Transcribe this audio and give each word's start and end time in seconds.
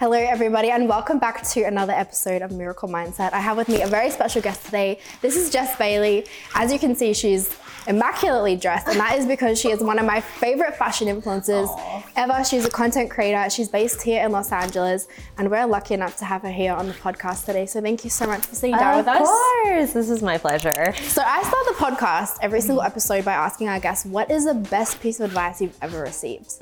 Hello, 0.00 0.16
everybody, 0.16 0.70
and 0.70 0.88
welcome 0.88 1.18
back 1.18 1.46
to 1.50 1.64
another 1.64 1.92
episode 1.92 2.40
of 2.40 2.52
Miracle 2.52 2.88
Mindset. 2.88 3.34
I 3.34 3.40
have 3.40 3.58
with 3.58 3.68
me 3.68 3.82
a 3.82 3.86
very 3.86 4.08
special 4.08 4.40
guest 4.40 4.64
today. 4.64 4.98
This 5.20 5.36
is 5.36 5.50
Jess 5.50 5.76
Bailey. 5.76 6.24
As 6.54 6.72
you 6.72 6.78
can 6.78 6.96
see, 6.96 7.12
she's 7.12 7.54
immaculately 7.86 8.56
dressed, 8.56 8.88
and 8.88 8.98
that 8.98 9.18
is 9.18 9.26
because 9.26 9.60
she 9.60 9.70
is 9.70 9.80
one 9.80 9.98
of 9.98 10.06
my 10.06 10.22
favorite 10.22 10.74
fashion 10.74 11.06
influencers 11.06 11.68
Aww. 11.68 12.02
ever. 12.16 12.42
She's 12.44 12.64
a 12.64 12.70
content 12.70 13.10
creator. 13.10 13.50
She's 13.50 13.68
based 13.68 14.00
here 14.00 14.24
in 14.24 14.32
Los 14.32 14.52
Angeles, 14.52 15.06
and 15.36 15.50
we're 15.50 15.66
lucky 15.66 15.92
enough 15.92 16.16
to 16.16 16.24
have 16.24 16.40
her 16.40 16.50
here 16.50 16.72
on 16.72 16.86
the 16.88 16.94
podcast 16.94 17.44
today. 17.44 17.66
So 17.66 17.82
thank 17.82 18.02
you 18.02 18.08
so 18.08 18.26
much 18.26 18.46
for 18.46 18.54
sitting 18.54 18.76
down 18.76 18.96
with 18.96 19.06
us. 19.06 19.20
Of 19.20 19.26
course, 19.26 19.92
this 19.92 20.08
is 20.08 20.22
my 20.22 20.38
pleasure. 20.38 20.94
So 21.08 21.20
I 21.20 21.42
start 21.42 21.66
the 21.66 21.74
podcast 21.74 22.38
every 22.40 22.62
single 22.62 22.82
episode 22.82 23.26
by 23.26 23.34
asking 23.34 23.68
our 23.68 23.78
guests, 23.78 24.06
"What 24.06 24.30
is 24.30 24.46
the 24.46 24.54
best 24.54 24.98
piece 25.02 25.20
of 25.20 25.26
advice 25.26 25.60
you've 25.60 25.76
ever 25.82 26.00
received?" 26.00 26.54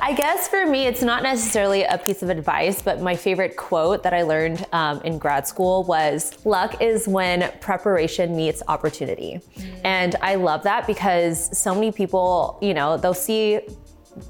I 0.00 0.12
guess 0.12 0.48
for 0.48 0.66
me, 0.66 0.86
it's 0.86 1.02
not 1.02 1.22
necessarily 1.22 1.84
a 1.84 1.98
piece 1.98 2.22
of 2.22 2.30
advice, 2.30 2.82
but 2.82 3.00
my 3.00 3.14
favorite 3.14 3.56
quote 3.56 4.02
that 4.02 4.12
I 4.12 4.22
learned 4.22 4.66
um, 4.72 5.00
in 5.02 5.18
grad 5.18 5.46
school 5.46 5.84
was 5.84 6.44
luck 6.44 6.82
is 6.82 7.06
when 7.06 7.52
preparation 7.60 8.36
meets 8.36 8.62
opportunity. 8.68 9.40
Mm. 9.56 9.80
And 9.84 10.16
I 10.20 10.34
love 10.34 10.64
that 10.64 10.86
because 10.86 11.56
so 11.56 11.74
many 11.74 11.92
people, 11.92 12.58
you 12.60 12.74
know, 12.74 12.96
they'll 12.96 13.14
see 13.14 13.60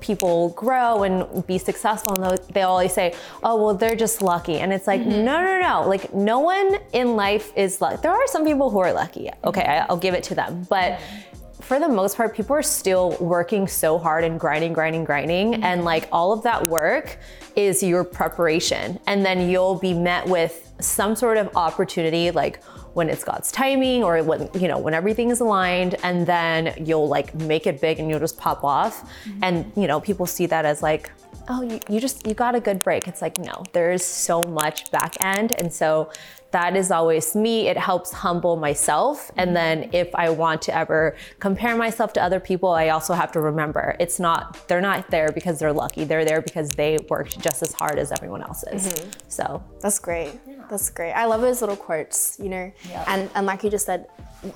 people 0.01 0.51
grow 0.51 1.03
and 1.03 1.47
be 1.47 1.57
successful 1.57 2.13
and 2.21 2.39
they 2.53 2.61
always 2.61 2.93
say 2.93 3.15
oh 3.43 3.57
well 3.57 3.75
they're 3.75 3.97
just 3.97 4.21
lucky 4.21 4.59
and 4.59 4.71
it's 4.71 4.87
like 4.87 5.01
mm-hmm. 5.01 5.25
no 5.25 5.43
no 5.43 5.59
no 5.59 5.89
like 5.89 6.13
no 6.13 6.41
one 6.41 6.79
in 6.93 7.17
life 7.17 7.55
is 7.57 7.81
lucky 7.81 7.97
there 8.03 8.13
are 8.13 8.27
some 8.27 8.45
people 8.45 8.69
who 8.69 8.79
are 8.79 8.93
lucky 8.93 9.31
okay 9.45 9.63
mm-hmm. 9.63 9.91
i'll 9.91 9.97
give 9.97 10.13
it 10.13 10.23
to 10.23 10.35
them 10.35 10.67
but 10.69 10.93
mm-hmm 10.93 11.28
for 11.69 11.79
the 11.79 11.87
most 11.87 12.17
part, 12.17 12.35
people 12.35 12.57
are 12.57 12.63
still 12.63 13.15
working 13.21 13.69
so 13.69 13.99
hard 13.99 14.25
and 14.25 14.41
grinding, 14.41 14.73
grinding, 14.73 15.05
grinding. 15.05 15.53
Mm-hmm. 15.53 15.65
And 15.65 15.85
like 15.85 16.09
all 16.11 16.33
of 16.33 16.43
that 16.45 16.67
work 16.67 17.19
is 17.57 17.83
your 17.83 18.05
preparation. 18.05 18.99
And 19.07 19.23
then 19.23 19.51
you'll 19.51 19.79
be 19.79 19.93
met 19.93 20.27
with 20.27 20.73
some 20.81 21.15
sort 21.15 21.37
of 21.37 21.55
opportunity, 21.55 22.31
like 22.31 22.65
when 22.95 23.11
it's 23.11 23.23
God's 23.23 23.53
timing 23.53 24.03
or 24.03 24.23
when, 24.23 24.49
you 24.55 24.67
know, 24.67 24.79
when 24.79 24.95
everything 24.95 25.29
is 25.29 25.41
aligned. 25.41 25.97
And 26.03 26.27
then 26.27 26.73
you'll 26.87 27.07
like 27.07 27.35
make 27.35 27.67
it 27.67 27.83
big 27.83 27.99
and 27.99 28.09
you'll 28.09 28.19
just 28.19 28.39
pop 28.39 28.65
off. 28.65 29.03
Mm-hmm. 29.03 29.45
And, 29.45 29.73
you 29.77 29.89
know, 29.89 30.01
people 30.01 30.25
see 30.25 30.47
that 30.47 30.65
as 30.65 30.83
like, 30.83 31.11
oh, 31.51 31.61
you, 31.61 31.81
you 31.91 32.01
just, 32.01 32.27
you 32.27 32.33
got 32.33 32.55
a 32.55 32.61
good 32.61 32.83
break. 32.83 33.07
It's 33.07 33.21
like, 33.21 33.37
no, 33.37 33.63
there's 33.75 34.03
so 34.03 34.43
much 34.43 34.91
back 34.91 35.23
end. 35.23 35.53
And 35.53 35.71
so 35.71 36.11
that 36.51 36.77
is 36.77 36.91
always 36.91 37.35
me. 37.35 37.69
It 37.69 37.77
helps 37.77 38.13
humble 38.13 38.57
myself. 38.57 39.31
And 39.37 39.55
then 39.55 39.91
if 39.93 40.15
I 40.15 40.31
want 40.31 40.63
to 40.63 40.75
ever 40.75 41.17
compare 41.41 41.77
myself 41.77 42.13
to 42.15 42.23
other 42.23 42.41
people, 42.41 42.71
I 42.71 42.89
also 42.89 43.15
have 43.15 43.33
to 43.33 43.41
remember 43.41 43.97
it's 44.01 44.19
not, 44.19 44.67
they're 44.69 44.81
not 44.81 45.11
there 45.11 45.31
because 45.31 45.59
they're 45.59 45.73
lucky. 45.73 46.05
They're 46.05 46.25
there 46.25 46.41
because 46.41 46.71
they 46.71 46.99
worked 47.11 47.39
just 47.41 47.63
as 47.63 47.73
hard 47.73 47.99
as 47.99 48.13
everyone 48.13 48.43
else 48.43 48.65
is. 48.73 48.89
Mm-hmm. 48.89 49.11
So 49.29 49.63
that's 49.81 49.99
great. 49.99 50.33
Yeah. 50.47 50.65
That's 50.71 50.91
great. 50.91 51.13
I 51.13 51.27
love 51.27 51.41
those 51.41 51.61
little 51.61 51.77
quotes, 51.77 52.39
you 52.39 52.49
know, 52.49 52.73
and, 53.07 53.31
and 53.35 53.47
like 53.47 53.63
you 53.63 53.71
just 53.71 53.87
said, 53.87 54.07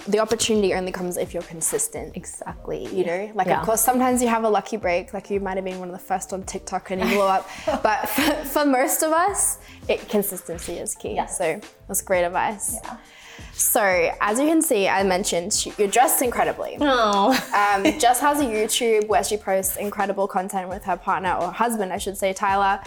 the 0.06 0.20
opportunity 0.20 0.74
only 0.74 0.92
comes 0.92 1.16
if 1.16 1.34
you're 1.34 1.42
consistent. 1.42 2.16
Exactly. 2.16 2.86
You 2.94 3.04
know, 3.04 3.32
like 3.34 3.48
yeah. 3.48 3.60
of 3.60 3.66
course 3.66 3.80
sometimes 3.80 4.22
you 4.22 4.28
have 4.28 4.44
a 4.44 4.48
lucky 4.48 4.76
break, 4.76 5.12
like 5.12 5.28
you 5.28 5.40
might 5.40 5.56
have 5.56 5.64
been 5.64 5.80
one 5.80 5.88
of 5.88 5.92
the 5.92 6.04
first 6.04 6.32
on 6.32 6.44
TikTok 6.44 6.90
and 6.92 7.02
you 7.02 7.08
blew 7.08 7.22
up. 7.22 7.48
but 7.82 8.08
for, 8.08 8.32
for, 8.44 8.64
most 8.64 9.02
of 9.02 9.12
us, 9.12 9.58
it, 9.88 10.08
consistency 10.08 10.74
is 10.74 10.94
key. 10.94 11.14
Yeah. 11.14 11.26
So 11.26 11.60
that's 11.88 12.02
great 12.02 12.25
advice. 12.25 12.77
Yeah. 12.84 12.97
So, 13.52 13.83
as 14.20 14.38
you 14.38 14.47
can 14.47 14.62
see, 14.62 14.88
I 14.88 15.02
mentioned 15.02 15.66
you're 15.78 15.88
dressed 15.88 16.22
incredibly. 16.22 16.77
Oh. 16.80 17.30
Um, 17.55 17.84
Jess 17.98 18.20
has 18.20 18.41
a 18.41 18.44
YouTube 18.44 19.08
where 19.08 19.22
she 19.22 19.36
posts 19.36 19.77
incredible 19.77 20.27
content 20.27 20.69
with 20.69 20.84
her 20.84 20.97
partner 20.97 21.34
or 21.34 21.53
husband, 21.53 21.92
I 21.92 21.98
should 21.98 22.16
say, 22.16 22.33
Tyler. 22.33 22.80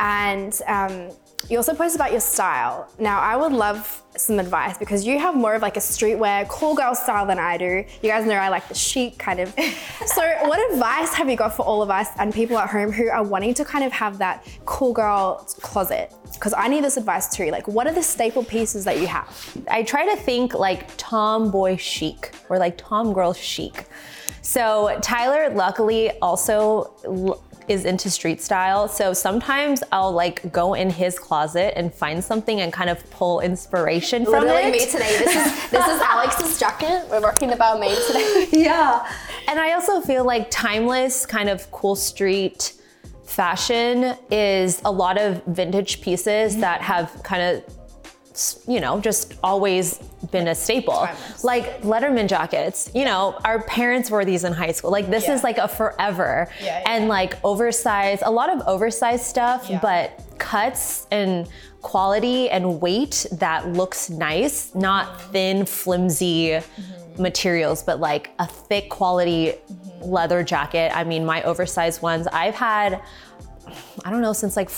And 0.00 0.58
um, 0.66 1.10
you 1.48 1.58
also 1.58 1.74
post 1.74 1.94
about 1.94 2.10
your 2.10 2.20
style. 2.20 2.88
Now, 2.98 3.20
I 3.20 3.36
would 3.36 3.52
love 3.52 4.02
some 4.16 4.38
advice 4.38 4.78
because 4.78 5.06
you 5.06 5.18
have 5.18 5.34
more 5.34 5.54
of 5.54 5.62
like 5.62 5.76
a 5.76 5.80
streetwear, 5.80 6.48
cool 6.48 6.74
girl 6.74 6.94
style 6.94 7.26
than 7.26 7.38
I 7.38 7.58
do. 7.58 7.84
You 8.02 8.08
guys 8.08 8.26
know 8.26 8.34
I 8.34 8.48
like 8.48 8.68
the 8.68 8.74
chic 8.74 9.18
kind 9.18 9.40
of. 9.40 9.48
so, 10.06 10.22
what 10.42 10.72
advice 10.72 11.12
have 11.14 11.28
you 11.28 11.36
got 11.36 11.54
for 11.54 11.62
all 11.64 11.82
of 11.82 11.90
us 11.90 12.08
and 12.18 12.32
people 12.32 12.56
at 12.58 12.70
home 12.70 12.92
who 12.92 13.08
are 13.08 13.22
wanting 13.22 13.54
to 13.54 13.64
kind 13.64 13.84
of 13.84 13.92
have 13.92 14.18
that 14.18 14.46
cool 14.64 14.92
girl 14.92 15.46
closet? 15.60 16.14
Because 16.32 16.54
I 16.56 16.68
need 16.68 16.82
this 16.82 16.96
advice 16.96 17.34
too. 17.34 17.50
Like, 17.50 17.68
what 17.68 17.86
are 17.86 17.92
the 17.92 18.02
staple 18.02 18.44
pieces 18.44 18.84
that 18.84 18.98
you 18.98 19.06
have? 19.06 19.28
I 19.68 19.82
try 19.82 20.06
to 20.06 20.16
think 20.16 20.54
like 20.54 20.96
tomboy 20.96 21.76
chic 21.76 22.34
or 22.48 22.58
like 22.58 22.78
tom 22.78 23.12
girl 23.12 23.32
chic. 23.32 23.86
So 24.42 24.98
Tyler, 25.00 25.54
luckily, 25.54 26.10
also 26.20 26.94
is 27.68 27.84
into 27.84 28.10
street 28.10 28.40
style. 28.40 28.88
So 28.88 29.12
sometimes 29.12 29.82
I'll 29.92 30.12
like 30.12 30.52
go 30.52 30.74
in 30.74 30.90
his 30.90 31.18
closet 31.18 31.76
and 31.76 31.92
find 31.92 32.22
something 32.22 32.60
and 32.60 32.72
kind 32.72 32.90
of 32.90 33.08
pull 33.10 33.40
inspiration 33.40 34.24
from 34.24 34.44
Literally 34.44 34.68
it. 34.68 34.72
me 34.72 34.86
today. 34.86 35.18
This 35.18 35.34
is 35.34 35.70
this 35.70 35.86
is 35.86 36.00
Alex's 36.00 36.58
jacket. 36.58 37.06
We're 37.10 37.22
working 37.22 37.48
the 37.48 37.56
made 37.78 37.98
today. 38.06 38.48
yeah. 38.52 39.10
And 39.48 39.58
I 39.58 39.72
also 39.72 40.00
feel 40.00 40.24
like 40.24 40.50
timeless 40.50 41.26
kind 41.26 41.48
of 41.48 41.70
cool 41.70 41.96
street 41.96 42.74
fashion 43.24 44.16
is 44.30 44.80
a 44.84 44.92
lot 44.92 45.18
of 45.18 45.42
vintage 45.46 46.00
pieces 46.00 46.52
mm-hmm. 46.52 46.60
that 46.60 46.82
have 46.82 47.22
kind 47.22 47.42
of 47.42 47.64
you 48.66 48.80
know, 48.80 49.00
just 49.00 49.34
always 49.42 49.98
been 50.30 50.48
a 50.48 50.54
staple. 50.54 51.08
Like 51.42 51.82
Letterman 51.82 52.28
jackets, 52.28 52.90
you 52.94 53.04
know, 53.04 53.38
our 53.44 53.62
parents 53.62 54.10
wore 54.10 54.24
these 54.24 54.44
in 54.44 54.52
high 54.52 54.72
school. 54.72 54.90
Like 54.90 55.08
this 55.10 55.26
yeah. 55.26 55.34
is 55.34 55.44
like 55.44 55.58
a 55.58 55.68
forever. 55.68 56.48
Yeah, 56.60 56.66
yeah, 56.80 56.92
and 56.92 57.08
like 57.08 57.38
oversized, 57.44 58.22
a 58.24 58.30
lot 58.30 58.50
of 58.50 58.60
oversized 58.66 59.24
stuff, 59.24 59.70
but 59.80 60.22
cuts 60.38 61.06
and 61.10 61.48
quality 61.82 62.48
and 62.50 62.80
weight 62.80 63.26
that 63.32 63.68
looks 63.68 64.08
nice, 64.10 64.74
not 64.74 65.20
thin, 65.30 65.66
flimsy 65.66 66.48
mm-hmm. 66.48 67.22
materials, 67.22 67.82
but 67.82 68.00
like 68.00 68.30
a 68.38 68.46
thick 68.46 68.88
quality 68.88 69.52
mm-hmm. 69.52 70.10
leather 70.10 70.42
jacket. 70.42 70.90
I 70.96 71.04
mean, 71.04 71.24
my 71.26 71.42
oversized 71.42 72.00
ones, 72.02 72.26
I've 72.28 72.54
had, 72.54 73.02
I 74.04 74.10
don't 74.10 74.22
know, 74.22 74.32
since 74.32 74.56
like 74.56 74.70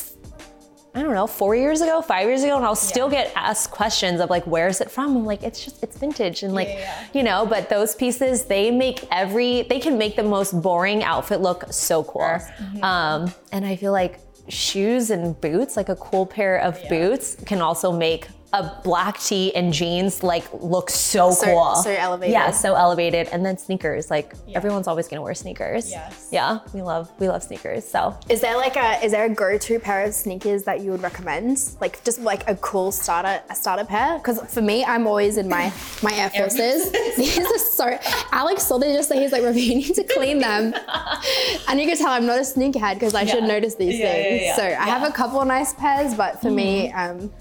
I 0.97 1.03
don't 1.03 1.13
know, 1.13 1.27
four 1.27 1.55
years 1.55 1.83
ago, 1.83 2.01
five 2.01 2.27
years 2.27 2.43
ago, 2.43 2.57
and 2.57 2.65
I'll 2.65 2.75
still 2.75 3.13
yeah. 3.13 3.25
get 3.25 3.33
asked 3.37 3.71
questions 3.71 4.19
of 4.19 4.31
like, 4.31 4.47
where's 4.47 4.81
it 4.81 4.91
from? 4.91 5.15
I'm 5.15 5.25
like, 5.27 5.43
it's 5.43 5.63
just, 5.63 5.83
it's 5.83 5.99
vintage. 5.99 6.43
And 6.43 6.55
like, 6.55 6.69
yeah, 6.69 6.79
yeah. 6.79 7.07
you 7.13 7.23
know, 7.23 7.45
but 7.45 7.69
those 7.69 7.95
pieces, 7.95 8.47
they 8.47 8.71
make 8.71 9.07
every, 9.13 9.63
they 9.63 9.79
can 9.79 9.99
make 9.99 10.17
the 10.17 10.23
most 10.23 10.59
boring 10.63 11.05
outfit 11.05 11.43
look 11.43 11.71
so 11.71 12.03
cool. 12.03 12.23
Mm-hmm. 12.23 12.83
Um, 12.83 13.35
and 13.53 13.67
I 13.67 13.77
feel 13.77 13.93
like 13.93 14.21
shoes 14.49 15.11
and 15.11 15.39
boots, 15.39 15.77
like 15.77 15.91
a 15.91 15.97
cool 15.97 16.25
pair 16.25 16.57
of 16.63 16.81
boots, 16.89 17.37
can 17.45 17.61
also 17.61 17.93
make 17.93 18.29
a 18.53 18.81
black 18.85 19.19
tee 19.21 19.55
and 19.55 19.73
jeans 19.73 20.23
like 20.23 20.45
look 20.53 20.89
so, 20.91 21.31
so 21.31 21.47
cool. 21.47 21.75
So 21.77 21.91
elevated. 21.91 22.33
Yeah, 22.33 22.51
so 22.51 22.75
elevated. 22.75 23.29
And 23.29 23.45
then 23.45 23.59
sneakers. 23.59 24.11
Like 24.11 24.35
yeah. 24.47 24.57
everyone's 24.57 24.87
always 24.87 25.09
gonna 25.09 25.23
wear 25.23 25.35
sneakers. 25.35 25.91
Yes. 25.91 26.29
Yeah, 26.31 26.61
we 26.73 26.83
love 26.83 27.11
we 27.19 27.29
love 27.29 27.43
sneakers. 27.43 27.87
So 27.87 28.17
is 28.29 28.41
there 28.41 28.57
like 28.57 28.77
a 28.77 29.05
is 29.05 29.13
there 29.13 29.25
a 29.25 29.29
go-to 29.29 29.79
pair 29.79 30.05
of 30.05 30.15
sneakers 30.15 30.63
that 30.65 30.81
you 30.81 30.91
would 30.93 31.03
recommend? 31.03 31.59
Like 31.81 32.03
just 32.05 32.21
like 32.21 32.49
a 32.49 32.57
cool 32.57 32.93
starter 32.93 33.43
a 33.51 33.55
starter 33.55 33.85
pair? 33.85 34.19
Because 34.19 34.41
for 34.53 34.63
me, 34.63 34.85
I'm 34.85 35.07
always 35.07 35.37
in 35.37 35.49
my 35.49 35.73
my 36.03 36.15
Air 36.15 36.31
Forces. 36.31 36.91
These 37.17 37.39
are 37.39 37.59
so 37.59 37.99
Alex 38.33 38.65
saw 38.65 38.79
they 38.79 38.93
just 38.93 39.09
say 39.09 39.21
he's 39.21 39.33
like, 39.33 39.43
you 39.43 39.75
need 39.75 39.95
to 39.95 40.05
clean 40.05 40.39
them. 40.39 40.75
and 41.69 41.81
you 41.81 41.87
can 41.87 41.97
tell 41.97 42.09
I'm 42.09 42.27
not 42.27 42.39
a 42.39 42.43
sneakerhead 42.43 42.95
because 42.95 43.15
I 43.15 43.23
yeah. 43.23 43.33
should 43.33 43.45
notice 43.45 43.75
these 43.75 43.99
yeah, 43.99 44.13
things. 44.13 44.57
So 44.57 44.63
I 44.63 44.87
have 44.87 45.09
a 45.09 45.13
couple 45.13 45.41
of 45.41 45.49
nice 45.49 45.75
pairs, 45.75 46.15
but 46.15 46.41
for 46.41 46.49
mm. 46.49 46.55
me, 46.55 46.93
um, 46.93 47.33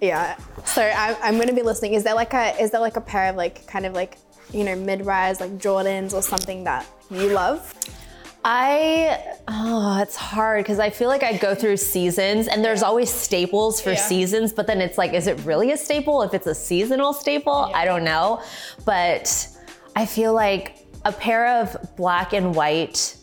yeah. 0.00 0.36
So 0.64 0.82
I, 0.82 1.16
I'm 1.22 1.34
going 1.34 1.48
to 1.48 1.54
be 1.54 1.62
listening. 1.62 1.94
Is 1.94 2.04
there 2.04 2.14
like 2.14 2.34
a 2.34 2.60
is 2.60 2.70
there 2.70 2.80
like 2.80 2.96
a 2.96 3.00
pair 3.00 3.30
of 3.30 3.36
like 3.36 3.66
kind 3.66 3.86
of 3.86 3.94
like 3.94 4.18
you 4.52 4.64
know 4.64 4.76
mid 4.76 5.04
rise 5.04 5.40
like 5.40 5.58
Jordans 5.58 6.12
or 6.12 6.22
something 6.22 6.64
that 6.64 6.86
you 7.10 7.30
love? 7.30 7.74
I 8.44 9.36
oh, 9.48 10.00
it's 10.00 10.16
hard 10.16 10.64
because 10.64 10.78
I 10.78 10.90
feel 10.90 11.08
like 11.08 11.22
I 11.22 11.36
go 11.36 11.54
through 11.54 11.76
seasons 11.76 12.46
and 12.46 12.64
there's 12.64 12.82
always 12.82 13.10
staples 13.10 13.80
for 13.80 13.90
yeah. 13.90 13.96
seasons, 13.96 14.52
but 14.52 14.66
then 14.66 14.80
it's 14.80 14.96
like, 14.96 15.12
is 15.12 15.26
it 15.26 15.38
really 15.44 15.72
a 15.72 15.76
staple? 15.76 16.22
If 16.22 16.34
it's 16.34 16.46
a 16.46 16.54
seasonal 16.54 17.12
staple, 17.12 17.66
yeah. 17.70 17.76
I 17.76 17.84
don't 17.84 18.04
know. 18.04 18.42
But 18.84 19.48
I 19.96 20.06
feel 20.06 20.32
like 20.32 20.86
a 21.04 21.12
pair 21.12 21.60
of 21.60 21.76
black 21.96 22.32
and 22.32 22.54
white 22.54 23.16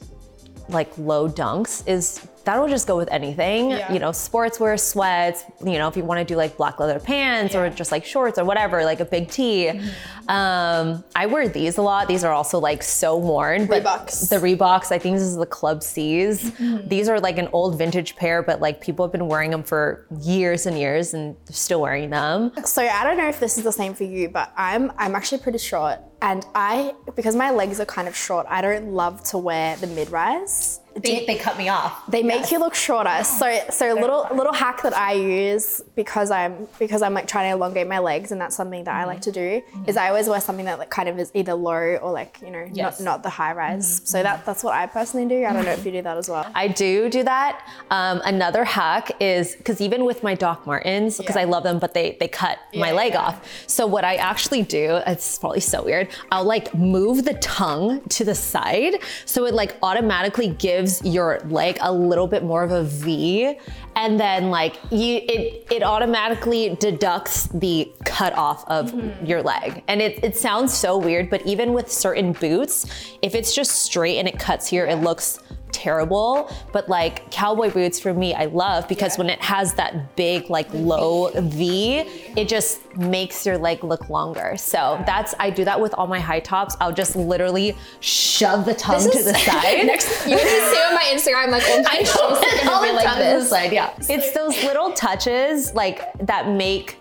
like 0.67 0.95
low 0.97 1.29
dunks 1.29 1.87
is 1.87 2.27
that'll 2.45 2.67
just 2.67 2.87
go 2.87 2.95
with 2.95 3.09
anything. 3.11 3.71
Yeah. 3.71 3.91
You 3.91 3.99
know, 3.99 4.11
sportswear, 4.11 4.79
sweats, 4.79 5.43
you 5.63 5.77
know, 5.77 5.87
if 5.87 5.97
you 5.97 6.03
want 6.03 6.19
to 6.19 6.25
do 6.25 6.37
like 6.37 6.55
black 6.57 6.79
leather 6.79 6.99
pants 6.99 7.53
yeah. 7.53 7.61
or 7.61 7.69
just 7.69 7.91
like 7.91 8.05
shorts 8.05 8.37
or 8.37 8.45
whatever, 8.45 8.83
like 8.85 8.99
a 8.99 9.05
big 9.05 9.29
tee. 9.29 9.65
Mm-hmm. 9.65 10.29
Um, 10.29 11.03
I 11.15 11.25
wear 11.25 11.49
these 11.49 11.77
a 11.77 11.81
lot. 11.81 12.07
These 12.07 12.23
are 12.23 12.31
also 12.31 12.59
like 12.59 12.83
so 12.83 13.17
worn. 13.17 13.65
But 13.65 13.83
Reeboks. 13.83 14.29
The 14.29 14.37
Reeboks, 14.37 14.91
I 14.91 14.99
think 14.99 15.15
this 15.15 15.23
is 15.23 15.35
the 15.35 15.45
Club 15.45 15.83
C's. 15.83 16.51
Mm-hmm. 16.51 16.87
These 16.87 17.09
are 17.09 17.19
like 17.19 17.37
an 17.37 17.49
old 17.51 17.77
vintage 17.77 18.15
pair, 18.15 18.41
but 18.43 18.61
like 18.61 18.79
people 18.79 19.05
have 19.05 19.11
been 19.11 19.27
wearing 19.27 19.51
them 19.51 19.63
for 19.63 20.05
years 20.21 20.65
and 20.65 20.77
years 20.77 21.13
and 21.13 21.35
still 21.49 21.81
wearing 21.81 22.11
them. 22.11 22.51
So 22.63 22.83
I 22.83 23.03
don't 23.03 23.17
know 23.17 23.27
if 23.27 23.39
this 23.39 23.57
is 23.57 23.63
the 23.63 23.71
same 23.71 23.93
for 23.93 24.03
you, 24.03 24.29
but 24.29 24.53
I'm 24.55 24.91
I'm 24.97 25.15
actually 25.15 25.39
pretty 25.39 25.57
short. 25.57 25.99
And 26.21 26.45
I, 26.55 26.95
because 27.15 27.35
my 27.35 27.51
legs 27.51 27.79
are 27.79 27.85
kind 27.85 28.07
of 28.07 28.15
short, 28.15 28.47
I 28.49 28.61
don't 28.61 28.93
love 28.93 29.23
to 29.25 29.37
wear 29.37 29.75
the 29.77 29.87
mid 29.87 30.11
rise 30.11 30.79
they, 30.95 31.25
they 31.25 31.35
cut 31.35 31.57
me 31.57 31.69
off. 31.69 32.05
They 32.07 32.23
make 32.23 32.51
you 32.51 32.59
look 32.59 32.75
shorter. 32.75 33.09
Oh, 33.19 33.23
so 33.23 33.59
so 33.69 33.93
little 33.93 34.27
little 34.33 34.53
hack 34.53 34.81
that 34.83 34.95
I 34.95 35.13
use 35.13 35.81
because 35.95 36.31
I'm 36.31 36.67
because 36.79 37.01
I'm 37.01 37.13
like 37.13 37.27
trying 37.27 37.51
to 37.51 37.55
elongate 37.57 37.87
my 37.87 37.99
legs 37.99 38.31
and 38.31 38.39
that's 38.39 38.55
something 38.55 38.83
that 38.85 38.95
I 38.95 39.05
like 39.05 39.19
mm-hmm. 39.19 39.31
to 39.31 39.61
do 39.61 39.61
mm-hmm. 39.61 39.89
is 39.89 39.97
I 39.97 40.09
always 40.09 40.27
wear 40.29 40.39
something 40.39 40.65
that 40.65 40.79
like 40.79 40.89
kind 40.89 41.09
of 41.09 41.19
is 41.19 41.31
either 41.33 41.53
low 41.53 41.97
or 41.97 42.11
like 42.11 42.39
you 42.41 42.51
know 42.51 42.65
Yes. 42.71 42.99
not 42.99 43.15
not 43.15 43.23
the 43.23 43.29
high 43.29 43.53
rise. 43.53 43.99
Mm-hmm. 43.99 44.05
So 44.05 44.23
that 44.23 44.45
that's 44.45 44.63
what 44.63 44.73
I 44.73 44.87
personally 44.87 45.27
do. 45.27 45.45
I 45.45 45.53
don't 45.53 45.65
know 45.65 45.71
if 45.71 45.85
you 45.85 45.91
do 45.91 46.01
that 46.01 46.17
as 46.17 46.29
well. 46.29 46.49
I 46.55 46.67
do 46.67 47.09
do 47.09 47.23
that. 47.23 47.67
Um, 47.91 48.21
another 48.23 48.63
hack 48.63 49.11
is 49.19 49.55
because 49.55 49.81
even 49.81 50.05
with 50.05 50.23
my 50.23 50.33
Doc 50.33 50.65
Martens, 50.65 51.17
because 51.17 51.35
Yeah. 51.35 51.41
I 51.41 51.45
love 51.45 51.63
them, 51.63 51.79
but 51.79 51.93
they 51.93 52.15
they 52.19 52.29
cut 52.29 52.57
my 52.73 52.91
leg 52.91 53.13
yeah. 53.13 53.21
off. 53.21 53.35
So 53.67 53.85
what 53.85 54.03
I 54.05 54.15
actually 54.15 54.63
do, 54.63 55.01
it's 55.07 55.37
probably 55.39 55.59
so 55.59 55.83
weird. 55.83 56.07
I'll 56.31 56.45
like 56.55 56.73
move 56.73 57.25
the 57.25 57.35
tongue 57.35 58.01
to 58.15 58.23
the 58.23 58.35
side, 58.35 58.95
so 59.25 59.45
it 59.45 59.53
like 59.53 59.75
automatically 59.81 60.49
gives 60.49 60.84
your 61.03 61.39
leg 61.45 61.77
a 61.81 61.91
little 61.91 62.27
bit 62.27 62.43
more 62.43 62.63
of 62.63 62.71
a 62.71 62.83
V, 62.83 63.57
and 63.95 64.19
then 64.19 64.49
like 64.49 64.75
you 64.91 65.21
it 65.35 65.67
it 65.71 65.83
automatically 65.83 66.75
deducts 66.79 67.47
the 67.47 67.91
cut 68.05 68.33
off 68.33 68.63
of 68.67 68.91
Mm-hmm. 68.91 69.25
your 69.25 69.41
leg. 69.43 69.83
And 69.87 70.01
it 70.01 70.23
it 70.23 70.35
sounds 70.37 70.73
so 70.73 70.97
weird, 70.97 71.29
but 71.29 71.45
even 71.45 71.73
with 71.73 71.91
certain 71.91 72.33
boots, 72.33 72.85
if 73.21 73.35
it's 73.35 73.53
just 73.55 73.71
straight 73.83 74.17
and 74.19 74.27
it 74.27 74.37
cuts 74.39 74.67
here, 74.67 74.85
it 74.85 74.97
looks 75.01 75.39
terrible. 75.75 76.49
But 76.71 76.87
like 76.87 77.29
cowboy 77.31 77.69
boots 77.69 77.99
for 77.99 78.13
me, 78.13 78.33
I 78.33 78.45
love 78.45 78.87
because 78.87 79.17
when 79.17 79.29
it 79.29 79.41
has 79.41 79.73
that 79.75 80.15
big, 80.15 80.49
like 80.49 80.67
low 80.73 81.31
V, 81.35 81.99
it 82.35 82.47
just 82.47 82.95
makes 82.95 83.45
your 83.45 83.57
leg 83.57 83.83
look 83.83 84.09
longer. 84.09 84.55
So 84.57 85.01
that's, 85.05 85.35
I 85.37 85.49
do 85.49 85.65
that 85.65 85.79
with 85.79 85.93
all 85.95 86.07
my 86.07 86.19
high 86.19 86.39
tops. 86.39 86.77
I'll 86.79 86.93
just 86.93 87.15
literally 87.15 87.75
shove 87.99 88.65
the 88.65 88.73
tongue 88.73 89.03
to 89.03 89.23
the 89.23 89.33
side. 89.45 89.85
Next, 89.85 90.25
you 90.25 90.37
can 90.37 90.73
see 90.73 90.81
on 90.81 90.95
my 90.95 91.03
Instagram 91.11 91.51
like 91.51 92.05
shoes 92.05 92.17
are 92.17 92.57
gonna 92.57 92.71
All 92.71 92.81
the 92.81 92.93
like 92.93 93.05
tongue 93.05 93.17
to 93.17 93.39
the 93.39 93.45
side, 93.45 93.73
yeah. 93.73 93.93
It's 93.99 94.31
those 94.31 94.55
little 94.63 94.93
touches 94.93 95.73
like 95.73 96.01
that 96.19 96.49
make 96.49 96.99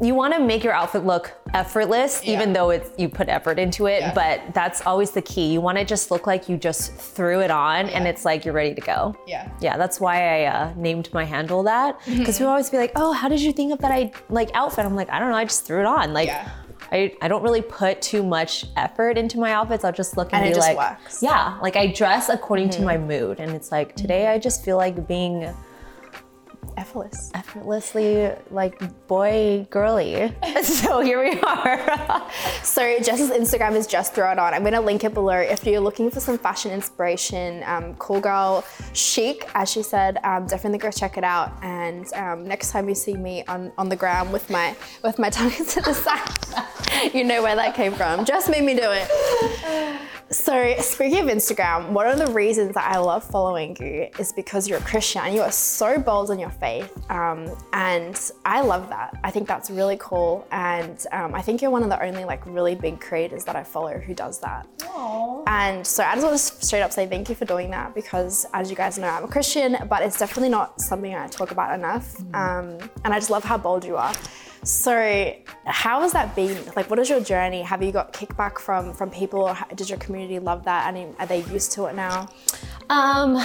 you 0.00 0.14
want 0.14 0.32
to 0.34 0.40
make 0.40 0.64
your 0.64 0.72
outfit 0.72 1.04
look 1.04 1.32
effortless, 1.52 2.22
even 2.24 2.52
though 2.52 2.70
it's 2.70 2.90
you 2.98 3.08
put 3.08 3.28
effort 3.28 3.58
into 3.58 3.86
it. 3.86 4.00
Yeah. 4.00 4.14
But 4.14 4.54
that's 4.54 4.86
always 4.86 5.10
the 5.10 5.22
key. 5.22 5.52
You 5.52 5.60
want 5.60 5.78
to 5.78 5.84
just 5.84 6.10
look 6.10 6.26
like 6.26 6.48
you 6.48 6.56
just 6.56 6.94
threw 6.94 7.40
it 7.40 7.50
on, 7.50 7.88
and 7.90 8.06
it's 8.06 8.24
like 8.24 8.44
you're 8.44 8.54
ready 8.54 8.74
to 8.74 8.80
go. 8.80 9.14
Yeah. 9.26 9.50
Yeah, 9.60 9.76
that's 9.76 10.00
why 10.00 10.42
I 10.42 10.46
uh, 10.46 10.72
named 10.76 11.12
my 11.12 11.24
handle 11.24 11.62
that 11.64 12.00
mm-hmm. 12.04 12.18
because 12.18 12.38
people 12.38 12.50
always 12.50 12.70
be 12.70 12.78
like, 12.78 12.92
"Oh, 12.96 13.12
how 13.12 13.28
did 13.28 13.40
you 13.40 13.52
think 13.52 13.72
of 13.72 13.78
that 13.80 13.90
I 13.90 14.12
like 14.30 14.50
outfit?" 14.54 14.86
I'm 14.86 14.96
like, 14.96 15.10
I 15.10 15.18
don't 15.18 15.30
know, 15.30 15.36
I 15.36 15.44
just 15.44 15.66
threw 15.66 15.80
it 15.80 15.86
on. 15.86 16.12
Like, 16.12 16.28
Yeah. 16.28 16.48
I, 16.92 17.14
I 17.22 17.28
don't 17.28 17.42
really 17.42 17.62
put 17.62 18.02
too 18.02 18.22
much 18.22 18.66
effort 18.76 19.16
into 19.16 19.38
my 19.38 19.52
outfits. 19.52 19.84
I'll 19.84 19.92
just 19.92 20.16
look 20.16 20.32
and, 20.32 20.44
And 20.44 20.52
be 20.52 20.56
just 20.56 20.66
like, 20.66 20.76
works. 20.76 21.22
yeah, 21.22 21.56
like 21.62 21.76
I 21.76 21.86
dress 21.86 22.28
according 22.28 22.70
to 22.70 22.78
mm-hmm. 22.78 22.86
my 22.86 22.98
mood, 22.98 23.38
and 23.38 23.52
it's 23.52 23.70
like 23.70 23.94
today 23.94 24.22
mm-hmm. 24.22 24.34
I 24.34 24.38
just 24.38 24.64
feel 24.64 24.76
like 24.76 25.06
being 25.06 25.54
Effortless. 26.76 27.30
effortlessly 27.34 28.32
like 28.50 28.78
boy 29.06 29.66
girly. 29.70 30.32
so 30.62 31.00
here 31.00 31.22
we 31.22 31.38
are. 31.40 32.26
So 32.62 32.98
Jess's 33.00 33.30
Instagram 33.30 33.74
is 33.74 33.86
just 33.86 34.14
throw 34.14 34.30
it 34.30 34.38
on. 34.38 34.54
I'm 34.54 34.62
gonna 34.62 34.80
link 34.80 35.02
it 35.04 35.12
below 35.12 35.36
if 35.36 35.64
you're 35.66 35.80
looking 35.80 36.10
for 36.10 36.20
some 36.20 36.38
fashion 36.38 36.70
inspiration. 36.70 37.62
Um, 37.66 37.94
cool 37.96 38.20
girl 38.20 38.64
chic, 38.92 39.48
as 39.54 39.70
she 39.70 39.82
said. 39.82 40.18
Um, 40.24 40.46
definitely 40.46 40.78
go 40.78 40.90
check 40.90 41.18
it 41.18 41.24
out. 41.24 41.52
And 41.62 42.12
um, 42.14 42.44
next 42.46 42.70
time 42.70 42.88
you 42.88 42.94
see 42.94 43.14
me 43.14 43.44
on, 43.48 43.72
on 43.76 43.88
the 43.88 43.96
ground 43.96 44.32
with 44.32 44.48
my 44.50 44.76
with 45.02 45.18
my 45.18 45.30
tongue 45.30 45.50
to 45.68 45.80
the 45.80 45.94
side, 45.94 47.14
you 47.14 47.24
know 47.24 47.42
where 47.42 47.56
that 47.56 47.74
came 47.74 47.92
from. 47.92 48.24
Jess 48.24 48.48
made 48.48 48.64
me 48.64 48.74
do 48.74 48.88
it. 48.92 50.00
So 50.32 50.76
speaking 50.78 51.18
of 51.18 51.26
Instagram, 51.26 51.88
one 51.88 52.06
of 52.06 52.16
the 52.16 52.32
reasons 52.32 52.74
that 52.74 52.88
I 52.88 52.98
love 52.98 53.24
following 53.24 53.76
you 53.80 54.06
is 54.16 54.32
because 54.32 54.68
you're 54.68 54.78
a 54.78 54.82
Christian 54.82 55.22
and 55.22 55.34
you 55.34 55.40
are 55.40 55.50
so 55.50 55.98
bold 55.98 56.30
in 56.30 56.38
your 56.38 56.50
faith, 56.50 56.96
um, 57.10 57.50
and 57.72 58.30
I 58.44 58.60
love 58.60 58.88
that. 58.90 59.18
I 59.24 59.32
think 59.32 59.48
that's 59.48 59.70
really 59.70 59.96
cool, 59.98 60.46
and 60.52 61.04
um, 61.10 61.34
I 61.34 61.42
think 61.42 61.60
you're 61.60 61.72
one 61.72 61.82
of 61.82 61.88
the 61.88 62.00
only 62.00 62.24
like 62.24 62.46
really 62.46 62.76
big 62.76 63.00
creators 63.00 63.44
that 63.46 63.56
I 63.56 63.64
follow 63.64 63.98
who 63.98 64.14
does 64.14 64.38
that. 64.38 64.68
Aww. 64.78 65.42
And 65.48 65.84
so 65.84 66.04
I 66.04 66.14
just 66.14 66.24
want 66.24 66.38
to 66.38 66.64
straight 66.64 66.82
up 66.82 66.92
say 66.92 67.08
thank 67.08 67.28
you 67.28 67.34
for 67.34 67.44
doing 67.44 67.68
that 67.72 67.92
because, 67.92 68.46
as 68.54 68.70
you 68.70 68.76
guys 68.76 68.98
know, 68.98 69.08
I'm 69.08 69.24
a 69.24 69.28
Christian, 69.28 69.78
but 69.88 70.00
it's 70.02 70.16
definitely 70.16 70.50
not 70.50 70.80
something 70.80 71.12
I 71.12 71.26
talk 71.26 71.50
about 71.50 71.74
enough. 71.74 72.20
Um, 72.34 72.78
and 73.04 73.12
I 73.12 73.18
just 73.18 73.30
love 73.30 73.42
how 73.42 73.58
bold 73.58 73.84
you 73.84 73.96
are. 73.96 74.14
So, 74.62 75.34
how 75.64 76.02
has 76.02 76.12
that 76.12 76.36
been? 76.36 76.58
Like, 76.76 76.90
what 76.90 76.98
is 76.98 77.08
your 77.08 77.20
journey? 77.20 77.62
Have 77.62 77.82
you 77.82 77.92
got 77.92 78.12
kickback 78.12 78.58
from 78.58 78.92
from 78.92 79.10
people, 79.10 79.56
did 79.74 79.88
your 79.88 79.98
community 79.98 80.38
love 80.38 80.64
that? 80.64 80.94
And 80.94 81.14
are 81.18 81.26
they 81.26 81.42
used 81.44 81.72
to 81.72 81.86
it 81.86 81.94
now? 81.94 82.28
Um, 82.90 83.42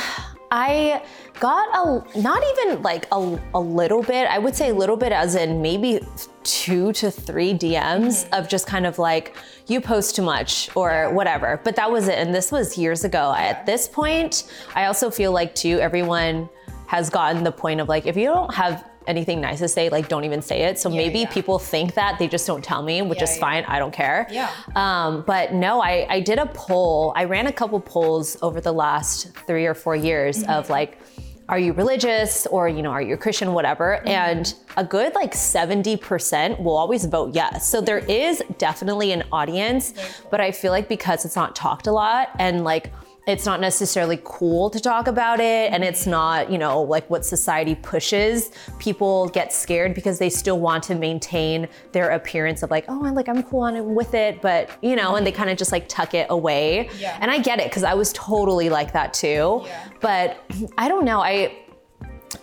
I 0.52 1.02
got 1.40 1.68
a 1.74 2.20
not 2.20 2.44
even 2.52 2.82
like 2.82 3.08
a, 3.12 3.40
a 3.54 3.60
little 3.60 4.04
bit. 4.04 4.28
I 4.28 4.40
would 4.40 4.56
say 4.56 4.70
a 4.70 4.74
little 4.74 4.98
bit, 4.98 5.12
as 5.12 5.36
in 5.36 5.62
maybe 5.62 6.02
two 6.44 6.92
to 6.94 7.10
three 7.10 7.54
DMs 7.54 8.28
of 8.38 8.50
just 8.50 8.68
kind 8.68 8.86
of 8.86 9.00
like 9.00 9.36
you 9.68 9.80
post 9.80 10.16
too 10.16 10.22
much 10.22 10.70
or 10.76 11.14
whatever. 11.14 11.62
But 11.64 11.76
that 11.78 11.90
was 11.90 12.08
it, 12.08 12.20
and 12.20 12.36
this 12.36 12.52
was 12.52 12.78
years 12.78 13.04
ago. 13.06 13.34
At 13.38 13.66
this 13.66 13.88
point, 13.88 14.52
I 14.76 14.86
also 14.86 15.10
feel 15.10 15.32
like 15.32 15.56
too 15.56 15.80
everyone 15.80 16.50
has 16.88 17.10
gotten 17.10 17.44
the 17.44 17.52
point 17.52 17.80
of 17.82 17.90
like 17.90 18.06
if 18.06 18.16
you 18.16 18.26
don't 18.26 18.54
have 18.54 18.86
anything 19.08 19.42
nice 19.42 19.60
to 19.60 19.68
say 19.68 19.90
like 19.90 20.08
don't 20.08 20.24
even 20.24 20.42
say 20.42 20.64
it 20.64 20.80
so 20.80 20.90
maybe 20.90 21.20
yeah. 21.20 21.30
people 21.30 21.58
think 21.60 21.94
that 21.94 22.18
they 22.20 22.28
just 22.28 22.46
don't 22.48 22.64
tell 22.64 22.82
me 22.82 23.02
which 23.02 23.18
Yeah, 23.20 23.24
is 23.26 23.36
yeah. 23.36 23.40
fine 23.42 23.64
i 23.66 23.78
don't 23.80 23.94
care 23.94 24.28
Yeah. 24.30 24.50
um, 24.76 25.24
but 25.28 25.54
no, 25.54 25.82
I, 25.82 26.06
I 26.10 26.20
did 26.20 26.40
a 26.40 26.46
poll. 26.48 27.14
I 27.16 27.24
ran 27.26 27.48
a 27.48 27.52
couple 27.52 27.80
polls 27.80 28.38
over 28.42 28.60
the 28.62 28.72
last 28.72 29.32
three 29.48 29.66
or 29.66 29.74
four 29.74 29.96
years 29.96 30.36
Mm-hmm. 30.42 30.52
of 30.52 30.70
like, 30.70 30.98
are 31.48 31.60
you 31.60 31.74
religious 31.74 32.48
or 32.48 32.68
you 32.68 32.82
know, 32.82 32.90
are 32.92 33.02
you 33.02 33.14
a 33.14 33.18
Christian, 33.18 33.54
whatever. 33.54 33.98
Mm-hmm. 34.00 34.08
And 34.10 34.54
a 34.78 34.84
good 34.84 35.14
like 35.14 35.34
70% 35.34 36.62
will 36.62 36.76
always 36.76 37.06
vote 37.06 37.36
yes. 37.36 37.70
So 37.70 37.82
there 37.82 38.00
is 38.00 38.42
definitely 38.58 39.12
an 39.12 39.24
audience, 39.32 39.94
but 40.32 40.42
I 40.42 40.52
feel 40.52 40.72
like 40.72 40.88
because 40.90 41.26
it's 41.26 41.36
not 41.36 41.56
talked 41.56 41.88
a 41.88 41.92
lot 41.92 42.30
and 42.40 42.64
like 42.64 42.92
it's 43.28 43.46
not 43.46 43.60
necessarily 43.60 44.20
cool 44.24 44.70
to 44.70 44.80
talk 44.80 45.08
about 45.08 45.40
it 45.40 45.72
and 45.74 45.84
it's 45.84 46.06
not 46.06 46.52
you 46.52 46.58
know 46.58 46.82
like 46.82 47.10
what 47.10 47.26
society 47.26 47.74
pushes 47.76 48.52
people 48.80 49.28
get 49.30 49.52
scared 49.52 49.94
because 49.96 50.20
they 50.20 50.30
still 50.30 50.60
want 50.60 50.84
to 50.84 50.94
maintain 50.96 51.68
their 51.92 52.10
appearance 52.12 52.62
of 52.64 52.70
like 52.70 52.86
oh 52.88 53.04
I'm 53.06 53.16
like 53.16 53.28
i'm 53.28 53.42
cool 53.44 53.62
on 53.62 53.76
it 53.76 53.84
with 53.84 54.14
it 54.14 54.42
but 54.42 54.70
you 54.82 54.96
know 54.96 55.16
and 55.16 55.26
they 55.26 55.32
kind 55.32 55.50
of 55.50 55.58
just 55.58 55.72
like 55.72 55.88
tuck 55.90 56.14
it 56.14 56.28
away 56.30 56.90
Yeah. 57.00 57.18
and 57.22 57.32
i 57.32 57.40
get 57.40 57.60
it 57.60 57.66
because 57.70 57.84
i 57.84 57.94
was 57.94 58.14
totally 58.14 58.70
like 58.70 58.94
that 58.94 59.14
too 59.14 59.62
Yeah. 59.66 59.88
but 60.02 60.38
i 60.78 60.88
don't 60.88 61.06
know 61.06 61.20
i 61.22 61.58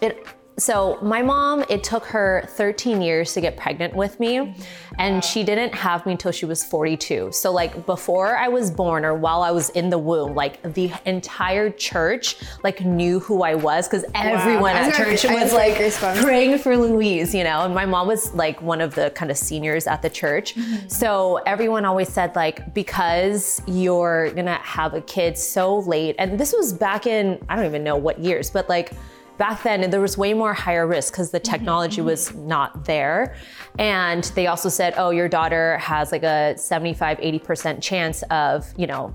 it 0.01 0.27
so 0.59 0.99
my 1.03 1.23
mom 1.23 1.65
it 1.69 1.83
took 1.83 2.05
her 2.05 2.45
13 2.51 3.01
years 3.01 3.33
to 3.33 3.41
get 3.41 3.57
pregnant 3.57 3.95
with 3.95 4.21
me 4.21 4.55
and 4.99 5.25
she 5.25 5.43
didn't 5.43 5.75
have 5.75 6.05
me 6.07 6.13
until 6.13 6.33
she 6.33 6.47
was 6.47 6.63
42 6.63 7.33
so 7.33 7.51
like 7.51 7.87
before 7.87 8.37
i 8.37 8.49
was 8.49 8.71
born 8.71 9.05
or 9.05 9.15
while 9.15 9.43
i 9.43 9.51
was 9.51 9.71
in 9.71 9.91
the 9.91 9.99
womb 9.99 10.35
like 10.35 10.63
the 10.75 10.93
entire 11.07 11.71
church 11.71 12.37
like 12.63 12.85
knew 12.85 13.19
who 13.21 13.43
i 13.43 13.55
was 13.55 13.89
because 13.89 14.05
everyone 14.15 14.77
I 14.77 14.89
at 14.89 14.95
church 14.95 15.25
was 15.25 15.53
like 15.53 15.79
like 15.79 16.23
praying 16.23 16.59
for 16.59 16.77
louise 16.77 17.33
you 17.35 17.45
know? 17.45 17.63
And 17.63 17.75
my 17.75 17.87
mom 17.87 18.07
was 18.07 18.33
like 18.35 18.61
one 18.61 18.81
of 18.81 18.95
the 18.95 19.11
kind 19.11 19.31
of 19.31 19.37
seniors 19.37 19.87
at 19.87 20.03
the 20.03 20.11
church. 20.11 20.55
So 20.89 21.37
everyone 21.47 21.85
always 21.85 22.09
said 22.09 22.35
like 22.37 22.75
because 22.75 23.63
you're 23.67 24.31
gonna 24.33 24.59
have 24.63 24.95
a 24.95 25.01
kid 25.01 25.37
so 25.39 25.79
late 25.81 26.17
and 26.19 26.39
this 26.39 26.53
was 26.53 26.73
back 26.73 27.07
in 27.07 27.39
i 27.49 27.57
don't 27.57 27.67
even 27.67 27.85
know 27.85 27.97
what 27.97 28.19
years 28.19 28.51
but 28.51 28.69
like 28.69 28.93
back 29.39 29.63
then 29.63 29.91
there 29.91 30.01
was 30.01 30.17
way 30.17 30.35
more 30.35 30.55
higher 30.55 30.87
risk 30.87 31.13
because 31.13 31.31
the 31.31 31.41
technology 31.41 32.01
was 32.01 32.35
not 32.35 32.85
there 32.85 33.35
and 33.79 34.25
they 34.35 34.47
also 34.47 34.69
said 34.69 34.95
oh 34.97 35.11
your 35.11 35.29
daughter 35.29 35.79
has 35.79 36.13
like 36.13 36.23
a 36.23 36.57
75 36.57 37.19
80% 37.19 37.83
chance 37.83 38.23
of 38.31 38.73
you 38.77 38.87
know 38.87 39.15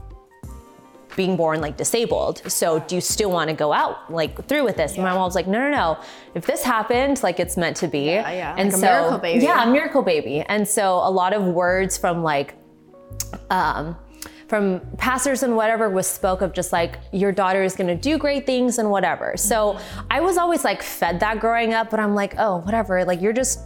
being 1.18 1.36
born 1.36 1.60
like 1.60 1.76
disabled. 1.76 2.42
So 2.50 2.80
do 2.80 2.96
you 2.96 3.02
still 3.02 3.30
want 3.30 3.50
to 3.50 3.56
go 3.56 3.74
out 3.74 4.10
like 4.10 4.48
through 4.48 4.64
with 4.64 4.78
this? 4.78 4.94
And 4.94 5.04
my 5.04 5.12
mom 5.12 5.24
was 5.24 5.36
like, 5.36 5.48
no, 5.48 5.60
no, 5.60 5.70
no. 5.70 6.00
If 6.36 6.46
this 6.46 6.64
happened, 6.64 7.22
like 7.24 7.42
it's 7.42 7.58
meant 7.58 7.76
to 7.78 7.90
be. 7.90 8.06
Yeah, 8.06 8.32
yeah, 8.32 8.56
And 8.58 8.70
like 8.70 8.78
a 8.78 8.80
so, 8.80 8.86
miracle 8.86 9.18
baby. 9.18 9.44
Yeah, 9.44 9.68
a 9.68 9.72
miracle 9.72 10.02
baby. 10.04 10.42
And 10.48 10.66
so 10.66 10.94
a 10.94 11.12
lot 11.12 11.34
of 11.34 11.44
words 11.44 11.98
from 11.98 12.24
like, 12.24 12.56
um, 13.50 13.98
from 14.48 14.80
pastors 14.98 15.44
and 15.44 15.56
whatever 15.56 15.90
was 15.90 16.08
spoke 16.08 16.42
of 16.42 16.54
just 16.54 16.72
like 16.72 17.00
your 17.12 17.32
daughter 17.32 17.64
is 17.64 17.76
going 17.76 17.88
to 17.88 17.96
do 17.96 18.18
great 18.18 18.46
things 18.46 18.78
and 18.78 18.90
whatever. 18.90 19.36
So 19.36 19.78
I 20.10 20.22
was 20.22 20.38
always 20.38 20.64
like 20.64 20.82
fed 20.82 21.20
that 21.20 21.40
growing 21.40 21.74
up, 21.74 21.90
but 21.90 22.00
I'm 22.00 22.16
like, 22.16 22.36
oh, 22.38 22.58
whatever. 22.60 23.04
Like 23.04 23.22
you're 23.22 23.34
just 23.34 23.60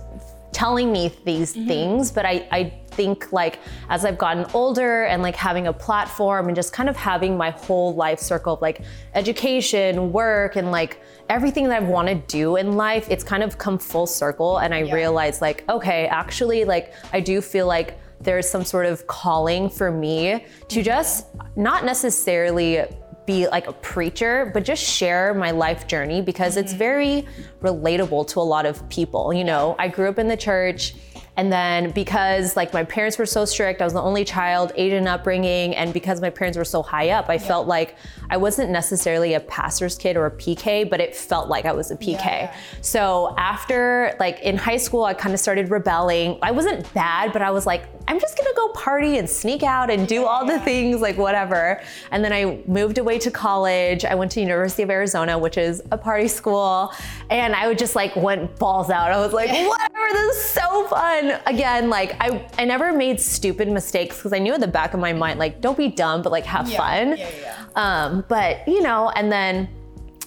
telling 0.51 0.91
me 0.91 1.11
these 1.23 1.53
mm-hmm. 1.53 1.67
things, 1.67 2.11
but 2.11 2.25
I, 2.25 2.47
I 2.51 2.73
think 2.87 3.31
like 3.31 3.59
as 3.89 4.03
I've 4.05 4.17
gotten 4.17 4.45
older 4.53 5.05
and 5.05 5.21
like 5.21 5.35
having 5.35 5.67
a 5.67 5.73
platform 5.73 6.47
and 6.47 6.55
just 6.55 6.73
kind 6.73 6.89
of 6.89 6.97
having 6.97 7.37
my 7.37 7.51
whole 7.51 7.95
life 7.95 8.19
circle 8.19 8.55
of 8.55 8.61
like 8.61 8.81
education, 9.13 10.11
work, 10.11 10.55
and 10.55 10.71
like 10.71 10.99
everything 11.29 11.69
that 11.69 11.83
I 11.83 11.85
want 11.85 12.09
to 12.09 12.15
do 12.15 12.57
in 12.57 12.73
life, 12.73 13.07
it's 13.09 13.23
kind 13.23 13.43
of 13.43 13.57
come 13.57 13.77
full 13.77 14.07
circle. 14.07 14.57
And 14.57 14.73
I 14.73 14.91
realized 14.91 15.41
like, 15.41 15.63
okay, 15.69 16.07
actually, 16.07 16.65
like 16.65 16.93
I 17.13 17.21
do 17.21 17.39
feel 17.39 17.67
like 17.67 17.97
there's 18.23 18.49
some 18.49 18.63
sort 18.63 18.85
of 18.85 19.07
calling 19.07 19.69
for 19.69 19.91
me 19.91 20.45
to 20.67 20.83
just 20.83 21.27
not 21.55 21.85
necessarily 21.85 22.85
be 23.25 23.47
like 23.47 23.67
a 23.67 23.73
preacher, 23.73 24.51
but 24.53 24.63
just 24.63 24.83
share 24.83 25.33
my 25.33 25.51
life 25.51 25.87
journey 25.87 26.21
because 26.21 26.57
it's 26.57 26.71
mm-hmm. 26.71 26.79
very 26.79 27.27
relatable 27.61 28.27
to 28.27 28.39
a 28.39 28.41
lot 28.41 28.65
of 28.65 28.87
people. 28.89 29.33
You 29.33 29.43
know, 29.43 29.75
I 29.77 29.87
grew 29.87 30.09
up 30.09 30.19
in 30.19 30.27
the 30.27 30.37
church. 30.37 30.95
And 31.37 31.51
then 31.51 31.91
because 31.91 32.55
like 32.55 32.73
my 32.73 32.83
parents 32.83 33.17
were 33.17 33.25
so 33.25 33.45
strict, 33.45 33.81
I 33.81 33.85
was 33.85 33.93
the 33.93 34.01
only 34.01 34.25
child, 34.25 34.73
Asian 34.75 35.07
upbringing, 35.07 35.75
and 35.75 35.93
because 35.93 36.19
my 36.19 36.29
parents 36.29 36.57
were 36.57 36.65
so 36.65 36.81
high 36.83 37.11
up, 37.11 37.29
I 37.29 37.37
felt 37.37 37.67
like 37.67 37.95
I 38.29 38.37
wasn't 38.37 38.69
necessarily 38.69 39.33
a 39.33 39.39
pastor's 39.39 39.97
kid 39.97 40.17
or 40.17 40.25
a 40.25 40.31
PK, 40.31 40.89
but 40.89 40.99
it 40.99 41.15
felt 41.15 41.47
like 41.47 41.65
I 41.65 41.71
was 41.71 41.89
a 41.89 41.95
PK. 41.95 42.23
Yeah. 42.23 42.55
So 42.81 43.33
after 43.37 44.15
like 44.19 44.39
in 44.41 44.57
high 44.57 44.77
school, 44.77 45.05
I 45.05 45.13
kind 45.13 45.33
of 45.33 45.39
started 45.39 45.71
rebelling. 45.71 46.37
I 46.41 46.51
wasn't 46.51 46.91
bad, 46.93 47.31
but 47.31 47.41
I 47.41 47.51
was 47.51 47.65
like, 47.65 47.85
I'm 48.07 48.19
just 48.19 48.37
gonna 48.37 48.53
go 48.55 48.69
party 48.69 49.17
and 49.17 49.29
sneak 49.29 49.63
out 49.63 49.89
and 49.89 50.07
do 50.07 50.25
all 50.25 50.45
the 50.45 50.59
things, 50.59 50.99
like 50.99 51.17
whatever. 51.17 51.81
And 52.11 52.23
then 52.23 52.33
I 52.33 52.61
moved 52.67 52.97
away 52.97 53.19
to 53.19 53.31
college. 53.31 54.03
I 54.03 54.15
went 54.15 54.31
to 54.31 54.41
University 54.41 54.83
of 54.83 54.89
Arizona, 54.89 55.37
which 55.37 55.57
is 55.57 55.81
a 55.91 55.97
party 55.97 56.27
school, 56.27 56.91
and 57.29 57.55
I 57.55 57.67
would 57.67 57.77
just 57.77 57.95
like 57.95 58.15
went 58.15 58.57
balls 58.57 58.89
out. 58.89 59.11
I 59.11 59.19
was 59.19 59.33
like, 59.33 59.49
whatever, 59.49 60.13
this 60.13 60.35
is 60.35 60.43
so 60.43 60.87
fun. 60.87 61.20
Again, 61.45 61.89
like 61.89 62.15
I, 62.19 62.47
I 62.57 62.65
never 62.65 62.91
made 62.93 63.19
stupid 63.19 63.67
mistakes 63.67 64.17
because 64.17 64.33
I 64.33 64.39
knew 64.39 64.53
in 64.53 64.61
the 64.61 64.67
back 64.67 64.93
of 64.93 64.99
my 64.99 65.13
mind, 65.13 65.39
like, 65.39 65.61
don't 65.61 65.77
be 65.77 65.87
dumb, 65.89 66.21
but 66.21 66.31
like 66.31 66.45
have 66.45 66.71
fun. 66.71 67.17
yeah, 67.17 67.29
yeah. 67.41 67.65
Um, 67.75 68.25
but 68.27 68.67
you 68.67 68.81
know, 68.81 69.09
and 69.09 69.31
then 69.31 69.69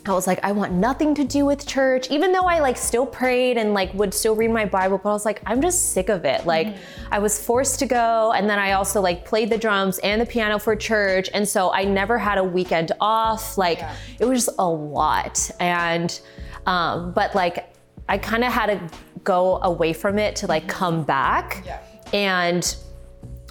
I 0.07 0.13
was 0.13 0.27
like, 0.27 0.39
I 0.45 0.53
want 0.53 0.73
nothing 0.73 1.15
to 1.15 1.25
do 1.25 1.47
with 1.47 1.67
church, 1.67 2.11
even 2.11 2.31
though 2.31 2.45
I 2.45 2.59
like 2.61 2.77
still 2.77 3.07
prayed 3.07 3.57
and 3.57 3.73
like 3.73 3.93
would 3.95 4.13
still 4.13 4.37
read 4.37 4.51
my 4.51 4.67
Bible, 4.67 4.99
but 5.03 5.09
I 5.09 5.13
was 5.15 5.25
like, 5.25 5.41
I'm 5.47 5.63
just 5.63 5.93
sick 5.95 6.11
of 6.11 6.25
it. 6.27 6.45
Like 6.47 6.67
Mm-hmm. 6.67 7.15
I 7.15 7.19
was 7.21 7.43
forced 7.43 7.79
to 7.79 7.87
go. 7.87 8.33
And 8.33 8.49
then 8.51 8.59
I 8.59 8.73
also 8.73 9.01
like 9.01 9.25
played 9.25 9.49
the 9.49 9.57
drums 9.57 9.99
and 10.01 10.21
the 10.21 10.27
piano 10.27 10.59
for 10.59 10.77
church. 10.77 11.31
And 11.33 11.49
so 11.49 11.73
I 11.73 11.85
never 11.85 12.19
had 12.19 12.37
a 12.37 12.45
weekend 12.45 12.93
off. 13.01 13.57
Like 13.57 13.79
Yeah. 13.79 13.95
it 14.21 14.25
was 14.27 14.45
just 14.45 14.57
a 14.59 14.69
lot. 14.69 15.51
And, 15.59 16.21
um, 16.67 17.13
but 17.13 17.35
like 17.35 17.73
I 18.07 18.19
kind 18.19 18.45
of 18.45 18.53
had 18.53 18.67
to 18.67 18.99
go 19.25 19.59
away 19.63 19.93
from 19.93 20.19
it 20.19 20.37
to 20.37 20.47
like 20.47 20.63
mm-hmm. 20.63 20.71
come 20.71 21.03
back. 21.03 21.63
Yeah. 21.65 21.81
And 22.13 22.77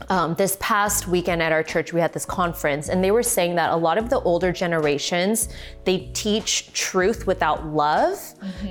um, 0.09 0.33
this 0.35 0.57
past 0.59 1.07
weekend 1.07 1.41
at 1.41 1.51
our 1.51 1.63
church, 1.63 1.93
we 1.93 2.01
had 2.01 2.13
this 2.13 2.25
conference, 2.25 2.89
and 2.89 3.03
they 3.03 3.11
were 3.11 3.23
saying 3.23 3.55
that 3.55 3.69
a 3.71 3.75
lot 3.75 3.97
of 3.97 4.09
the 4.09 4.19
older 4.21 4.51
generations 4.51 5.49
they 5.85 6.09
teach 6.13 6.71
truth 6.73 7.27
without 7.27 7.65
love. 7.67 8.17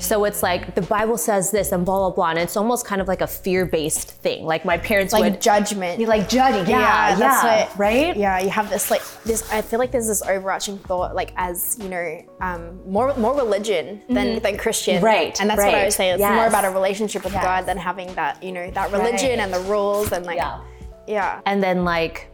So 0.01 0.25
it's 0.25 0.43
like 0.43 0.75
the 0.75 0.83
Bible 0.83 1.17
says 1.17 1.51
this 1.51 1.71
and 1.73 1.85
blah 1.87 1.99
blah 1.99 2.11
blah, 2.11 2.31
and 2.31 2.39
it's 2.39 2.57
almost 2.57 2.87
kind 2.87 3.01
of 3.01 3.07
like 3.09 3.21
a 3.21 3.27
fear-based 3.27 4.11
thing. 4.11 4.45
Like 4.45 4.65
my 4.65 4.77
parents 4.79 5.13
Like 5.13 5.23
would 5.23 5.41
judgment. 5.41 5.99
be 5.99 6.07
like 6.07 6.29
judging, 6.29 6.69
yeah, 6.69 7.11
yeah, 7.11 7.15
that's 7.15 7.71
what, 7.71 7.79
right? 7.79 8.17
Yeah, 8.17 8.41
you 8.41 8.51
have 8.51 8.69
this 8.69 8.91
like 8.91 9.03
this. 9.25 9.51
I 9.53 9.63
feel 9.63 9.79
like 9.79 9.93
there's 9.93 10.09
this 10.09 10.23
overarching 10.23 10.79
thought, 10.79 11.15
like 11.15 11.33
as 11.37 11.79
you 11.81 11.89
know, 11.89 12.23
um, 12.41 12.81
more 12.91 13.15
more 13.17 13.35
religion 13.37 14.03
than 14.09 14.41
than 14.43 14.57
Christian, 14.59 14.97
Mm-hmm. 14.97 15.05
Right, 15.05 15.41
And 15.41 15.49
that's 15.49 15.59
what 15.61 15.69
I 15.69 15.79
right. 15.79 15.85
was 15.87 15.95
saying. 15.95 16.15
It's 16.15 16.23
more 16.23 16.47
about 16.47 16.65
a 16.65 16.71
relationship 16.71 17.25
with 17.25 17.33
Yes. 17.33 17.45
God 17.45 17.67
than 17.67 17.79
having 17.79 18.13
that, 18.15 18.43
you 18.43 18.53
know, 18.53 18.71
that 18.73 18.91
religion 18.93 19.31
Right. 19.31 19.39
and 19.39 19.55
the 19.55 19.61
rules 19.61 20.13
and 20.13 20.27
like, 20.27 20.37
Yeah. 20.37 20.61
Yeah, 21.07 21.41
and 21.47 21.63
then 21.63 21.85
like 21.85 22.29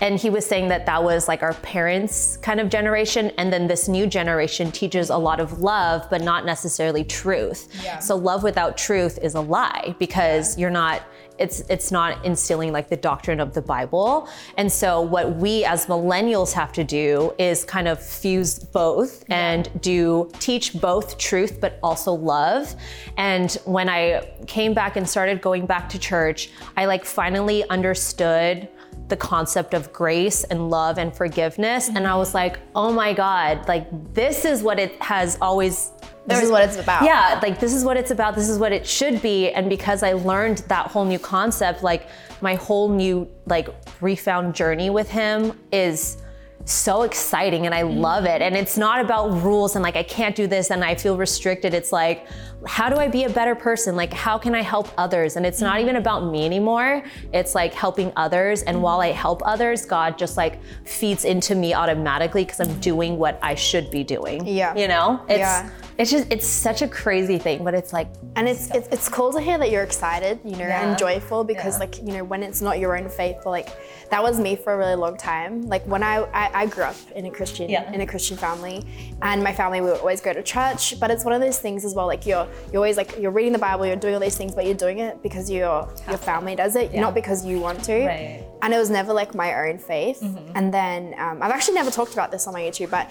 and 0.00 0.18
he 0.18 0.30
was 0.30 0.46
saying 0.46 0.68
that 0.68 0.86
that 0.86 1.02
was 1.02 1.28
like 1.28 1.42
our 1.42 1.54
parents 1.54 2.36
kind 2.38 2.60
of 2.60 2.68
generation. 2.68 3.32
And 3.36 3.52
then 3.52 3.66
this 3.66 3.88
new 3.88 4.06
generation 4.06 4.70
teaches 4.70 5.10
a 5.10 5.16
lot 5.16 5.40
of 5.40 5.60
love 5.60 6.06
but 6.10 6.22
not 6.22 6.44
necessarily 6.44 7.04
truth. 7.04 7.68
Yeah. 7.82 7.98
so 7.98 8.16
love 8.16 8.42
without 8.42 8.76
truth 8.76 9.18
is 9.22 9.34
a 9.34 9.40
lie 9.40 9.94
because 9.98 10.56
you're 10.58 10.70
not 10.70 11.02
it's 11.38 11.60
it's 11.68 11.90
not 11.90 12.24
instilling 12.24 12.72
like 12.72 12.88
the 12.88 12.96
doctrine 12.96 13.40
of 13.40 13.54
the 13.54 13.62
bible. 13.62 14.28
And 14.56 14.70
so 14.70 15.00
what 15.00 15.36
we 15.36 15.64
as 15.64 15.86
millennials 15.86 16.52
have 16.52 16.72
to 16.72 16.84
do 16.84 17.32
is 17.38 17.64
kind 17.64 17.88
of 17.88 18.02
fuse 18.02 18.58
both 18.58 19.24
and 19.30 19.68
do 19.80 20.30
teach 20.38 20.78
both 20.80 21.18
truth 21.18 21.60
but 21.60 21.78
also 21.82 22.12
love. 22.12 22.74
And 23.16 23.52
when 23.64 23.88
i 23.88 24.28
came 24.46 24.74
back 24.74 24.96
and 24.96 25.08
started 25.08 25.40
going 25.40 25.66
back 25.66 25.88
to 25.90 25.98
church 25.98 26.50
i 26.76 26.84
like 26.86 27.04
finally 27.04 27.68
understood 27.68 28.68
the 29.08 29.16
concept 29.16 29.72
of 29.74 29.92
grace 29.92 30.44
and 30.44 30.68
love 30.70 30.98
and 30.98 31.14
forgiveness. 31.14 31.88
And 31.88 32.06
i 32.06 32.14
was 32.14 32.34
like 32.34 32.58
oh 32.74 32.92
my 32.92 33.12
god 33.12 33.66
like 33.68 33.86
this 34.14 34.44
is 34.44 34.62
what 34.62 34.78
it 34.78 35.00
has 35.02 35.38
always 35.40 35.92
this 36.28 36.44
is 36.44 36.50
what 36.50 36.64
it's 36.64 36.76
about. 36.76 37.04
yeah, 37.04 37.38
like 37.42 37.58
this 37.58 37.72
is 37.72 37.84
what 37.84 37.96
it's 37.96 38.10
about. 38.10 38.34
This 38.34 38.48
is 38.48 38.58
what 38.58 38.72
it 38.72 38.86
should 38.86 39.20
be. 39.22 39.50
And 39.50 39.68
because 39.68 40.02
I 40.02 40.12
learned 40.12 40.58
that 40.68 40.90
whole 40.90 41.04
new 41.04 41.18
concept, 41.18 41.82
like 41.82 42.08
my 42.40 42.54
whole 42.54 42.88
new 42.88 43.28
like 43.46 43.68
refound 44.00 44.54
journey 44.54 44.90
with 44.90 45.10
him 45.10 45.58
is 45.72 46.18
so 46.64 47.02
exciting 47.02 47.66
and 47.66 47.74
I 47.74 47.82
love 47.82 48.24
it. 48.24 48.42
And 48.42 48.56
it's 48.56 48.76
not 48.76 49.00
about 49.00 49.42
rules 49.42 49.74
and 49.74 49.82
like 49.82 49.96
I 49.96 50.02
can't 50.02 50.36
do 50.36 50.46
this 50.46 50.70
and 50.70 50.84
I 50.84 50.94
feel 50.94 51.16
restricted. 51.16 51.72
It's 51.72 51.92
like 51.92 52.26
how 52.66 52.88
do 52.88 52.96
I 52.96 53.08
be 53.08 53.24
a 53.24 53.30
better 53.30 53.54
person? 53.54 53.94
Like 53.94 54.12
how 54.12 54.36
can 54.36 54.54
I 54.54 54.62
help 54.62 54.88
others? 54.98 55.36
And 55.36 55.46
it's 55.46 55.60
not 55.60 55.74
mm-hmm. 55.74 55.82
even 55.82 55.96
about 55.96 56.30
me 56.30 56.44
anymore. 56.44 57.04
It's 57.32 57.54
like 57.54 57.72
helping 57.72 58.12
others 58.16 58.62
and 58.62 58.82
while 58.82 59.00
I 59.00 59.12
help 59.12 59.42
others, 59.44 59.86
God 59.86 60.18
just 60.18 60.36
like 60.36 60.60
feeds 60.84 61.24
into 61.24 61.54
me 61.54 61.74
automatically 61.74 62.44
because 62.44 62.60
I'm 62.60 62.80
doing 62.80 63.16
what 63.16 63.38
I 63.42 63.54
should 63.54 63.90
be 63.90 64.02
doing. 64.02 64.46
Yeah. 64.46 64.74
You 64.74 64.88
know? 64.88 65.20
It's 65.28 65.38
Yeah. 65.38 65.70
it's 65.98 66.10
just 66.10 66.32
it's 66.32 66.46
such 66.46 66.82
a 66.82 66.88
crazy 66.88 67.38
thing, 67.38 67.62
but 67.62 67.74
it's 67.74 67.92
like 67.92 68.08
And 68.34 68.48
it's, 68.48 68.70
it's 68.70 68.88
it's 68.88 69.08
cool 69.08 69.32
to 69.32 69.40
hear 69.40 69.58
that 69.58 69.70
you're 69.70 69.84
excited, 69.84 70.40
you 70.44 70.56
know, 70.56 70.66
Yeah. 70.66 70.88
and 70.88 70.98
joyful 70.98 71.44
because 71.44 71.74
Yeah. 71.74 71.80
like 71.80 71.98
you 71.98 72.12
know 72.14 72.24
when 72.24 72.42
it's 72.42 72.60
not 72.60 72.80
your 72.80 72.96
own 72.98 73.08
faith, 73.08 73.46
like 73.46 73.68
that 74.10 74.22
was 74.22 74.40
me 74.40 74.56
for 74.56 74.72
a 74.72 74.76
really 74.76 74.96
long 74.96 75.16
time. 75.16 75.62
Like 75.62 75.84
when 75.86 76.02
I 76.02 76.24
I, 76.32 76.62
I 76.62 76.66
grew 76.66 76.84
up 76.84 76.96
in 77.14 77.26
a 77.26 77.30
Christian 77.30 77.70
Yeah. 77.70 77.92
in 77.92 78.00
a 78.00 78.06
Christian 78.06 78.36
family, 78.36 78.84
and 79.22 79.44
my 79.44 79.52
family 79.52 79.80
would 79.80 79.98
always 79.98 80.20
go 80.20 80.32
to 80.32 80.42
church. 80.42 80.98
But 80.98 81.12
it's 81.12 81.24
one 81.24 81.34
of 81.34 81.40
those 81.40 81.58
things 81.58 81.84
as 81.84 81.94
well. 81.94 82.06
Like 82.06 82.26
you're 82.26 82.47
you're 82.72 82.76
always 82.76 82.96
like 82.96 83.18
you're 83.18 83.30
reading 83.30 83.52
the 83.52 83.58
Bible, 83.58 83.86
you're 83.86 83.96
doing 83.96 84.14
all 84.14 84.20
these 84.20 84.36
things, 84.36 84.54
but 84.54 84.64
you're 84.66 84.74
doing 84.86 84.98
it 84.98 85.22
because 85.22 85.50
your 85.50 85.88
your 86.08 86.18
family 86.18 86.54
does 86.56 86.76
it, 86.76 86.94
not 86.94 87.14
because 87.14 87.44
you 87.44 87.58
want 87.60 87.82
to. 87.84 88.06
Right. 88.06 88.44
And 88.62 88.74
it 88.74 88.78
was 88.78 88.90
never 88.90 89.12
like 89.12 89.34
my 89.34 89.68
own 89.68 89.78
faith. 89.78 90.20
Mm-hmm. 90.20 90.52
And 90.56 90.74
then 90.74 91.14
um, 91.18 91.42
I've 91.42 91.52
actually 91.52 91.74
never 91.74 91.90
talked 91.90 92.12
about 92.12 92.30
this 92.32 92.46
on 92.46 92.52
my 92.54 92.62
YouTube, 92.62 92.90
but 92.90 93.10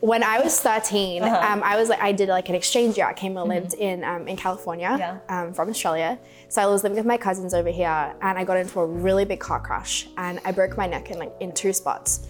when 0.00 0.22
I 0.22 0.40
was 0.40 0.58
13, 0.60 1.22
Uh-huh. 1.22 1.52
um, 1.52 1.60
I 1.64 1.76
was 1.76 1.88
like 1.88 2.00
I 2.00 2.12
did 2.12 2.28
like 2.28 2.48
an 2.48 2.54
exchange 2.54 2.96
year. 2.96 3.06
I 3.06 3.12
came 3.14 3.36
and 3.36 3.48
lived 3.48 3.74
in 3.74 4.04
um, 4.04 4.26
in 4.28 4.36
California 4.36 4.88
Mm-hmm. 4.88 4.98
Yeah. 5.00 5.18
um, 5.42 5.52
from 5.54 5.68
Australia. 5.70 6.18
So 6.48 6.62
I 6.62 6.66
was 6.66 6.82
living 6.82 6.96
with 6.96 7.06
my 7.06 7.18
cousins 7.18 7.52
over 7.54 7.70
here, 7.70 8.14
and 8.22 8.38
I 8.38 8.44
got 8.44 8.56
into 8.56 8.80
a 8.80 8.86
really 8.86 9.24
big 9.24 9.40
car 9.40 9.60
crash, 9.60 10.08
and 10.16 10.40
I 10.44 10.50
broke 10.52 10.76
my 10.76 10.86
neck 10.86 11.10
in 11.10 11.18
like 11.18 11.32
in 11.40 11.52
two 11.52 11.72
spots. 11.72 12.26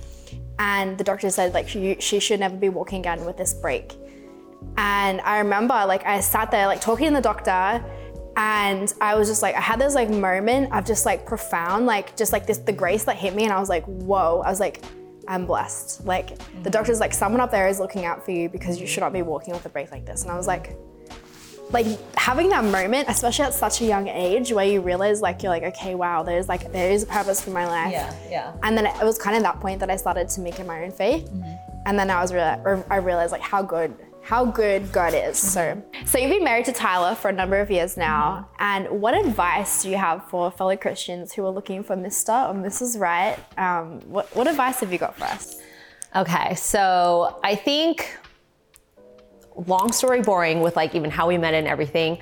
And 0.59 0.99
the 0.99 1.05
doctor 1.05 1.31
said 1.31 1.55
like 1.55 1.69
she, 1.69 1.97
she 2.01 2.19
should 2.21 2.41
never 2.41 2.57
be 2.57 2.69
walking 2.69 2.99
again 3.01 3.25
with 3.25 3.37
this 3.37 3.55
break. 3.55 3.95
And 4.77 5.21
I 5.23 5.39
remember 5.39 5.75
like 5.87 6.05
I 6.07 6.21
sat 6.21 6.51
there 6.51 6.67
like 6.67 6.81
talking 6.81 7.09
to 7.09 7.15
the 7.15 7.21
doctor, 7.21 7.85
and 8.37 8.93
I 9.01 9.15
was 9.17 9.29
just 9.29 9.43
like 9.43 9.55
I 9.55 9.61
had 9.61 9.81
this 9.81 9.95
like 9.95 10.11
moment 10.11 10.73
of 10.73 10.85
just 10.85 11.05
like 11.05 11.27
profound 11.27 11.87
like 11.87 12.17
just 12.17 12.33
like 12.33 12.47
this 12.47 12.59
the 12.59 12.73
grace 12.73 13.05
that 13.05 13.17
hit 13.17 13.35
me, 13.35 13.45
and 13.45 13.53
I 13.53 13.59
was 13.59 13.69
like 13.69 13.85
whoa. 13.85 14.43
I 14.45 14.51
was 14.51 14.61
like. 14.61 14.85
I'm 15.31 15.45
blessed. 15.45 16.07
Like 16.07 16.39
the 16.63 16.71
doctor's 16.71 17.01
like 17.01 17.13
someone 17.13 17.43
up 17.43 17.51
there 17.51 17.69
is 17.69 17.79
looking 17.79 18.07
out 18.07 18.25
for 18.25 18.31
you 18.31 18.49
because 18.49 18.81
you 18.81 18.87
should 18.87 19.03
not 19.03 19.13
be 19.13 19.21
walking 19.21 19.53
with 19.53 19.67
a 19.67 19.69
break 19.69 19.91
like 19.93 20.07
this. 20.07 20.23
And 20.23 20.31
I 20.31 20.39
was 20.39 20.47
like, 20.47 20.75
like 21.71 21.87
having 22.17 22.49
that 22.49 22.65
moment, 22.65 23.09
especially 23.09 23.45
at 23.45 23.53
such 23.53 23.83
a 23.83 23.85
young 23.85 24.09
age, 24.09 24.53
where 24.53 24.65
you 24.65 24.81
realize 24.81 25.21
like 25.21 25.43
you're 25.43 25.51
like, 25.51 25.65
okay, 25.65 25.95
wow, 25.95 26.23
there's 26.23 26.49
like 26.49 26.73
there 26.73 26.91
is 26.91 27.03
a 27.03 27.07
purpose 27.07 27.43
for 27.43 27.51
my 27.51 27.67
life. 27.67 27.93
yeah. 27.93 28.15
Yeah. 28.31 28.53
And 28.63 28.77
then 28.77 28.87
it 28.87 29.05
was 29.05 29.19
kind 29.19 29.37
of 29.37 29.43
that 29.43 29.61
point 29.61 29.81
that 29.81 29.91
I 29.91 29.97
started 29.97 30.31
to 30.31 30.41
make 30.41 30.59
it 30.59 30.67
my 30.67 30.83
own 30.85 30.93
faith. 30.93 31.29
Mm-hmm. 31.29 31.87
And 31.87 31.99
then 31.99 32.11
I 32.11 32.23
was 32.23 32.33
real 32.33 32.85
I 32.89 32.97
realized 32.97 33.33
like 33.33 33.43
how 33.43 33.63
good 33.63 33.95
how 34.29 34.45
good 34.45 34.93
God 34.93 35.15
is. 35.15 35.39
So 35.39 35.83
so 36.05 36.19
you've 36.19 36.31
been 36.31 36.45
married 36.45 36.67
to 36.67 36.73
Tyler 36.73 37.15
for 37.15 37.31
a 37.31 37.33
number 37.33 37.59
of 37.61 37.71
years 37.71 37.97
now. 37.97 38.47
And 38.59 38.87
what 39.01 39.15
advice 39.15 39.83
do 39.83 39.89
you 39.89 39.97
have 39.97 40.29
for 40.29 40.51
fellow 40.51 40.77
Christians 40.77 41.33
who 41.33 41.47
are 41.47 41.51
looking 41.51 41.83
for 41.83 41.97
Mr. 41.97 42.51
or 42.51 42.55
Mrs. 42.55 43.01
Right? 43.01 43.39
Um, 43.57 44.01
what 44.01 44.27
what 44.37 44.47
advice 44.47 44.81
have 44.81 44.93
you 44.93 44.99
got 44.99 45.17
for 45.17 45.25
us? 45.25 45.57
Okay, 46.15 46.55
so 46.57 47.41
I 47.43 47.55
think 47.55 48.19
long 49.67 49.93
story 49.93 50.21
boring 50.21 50.61
with 50.61 50.77
like 50.77 50.95
even 50.95 51.11
how 51.11 51.27
we 51.27 51.39
met 51.39 51.55
and 51.55 51.67
everything. 51.67 52.19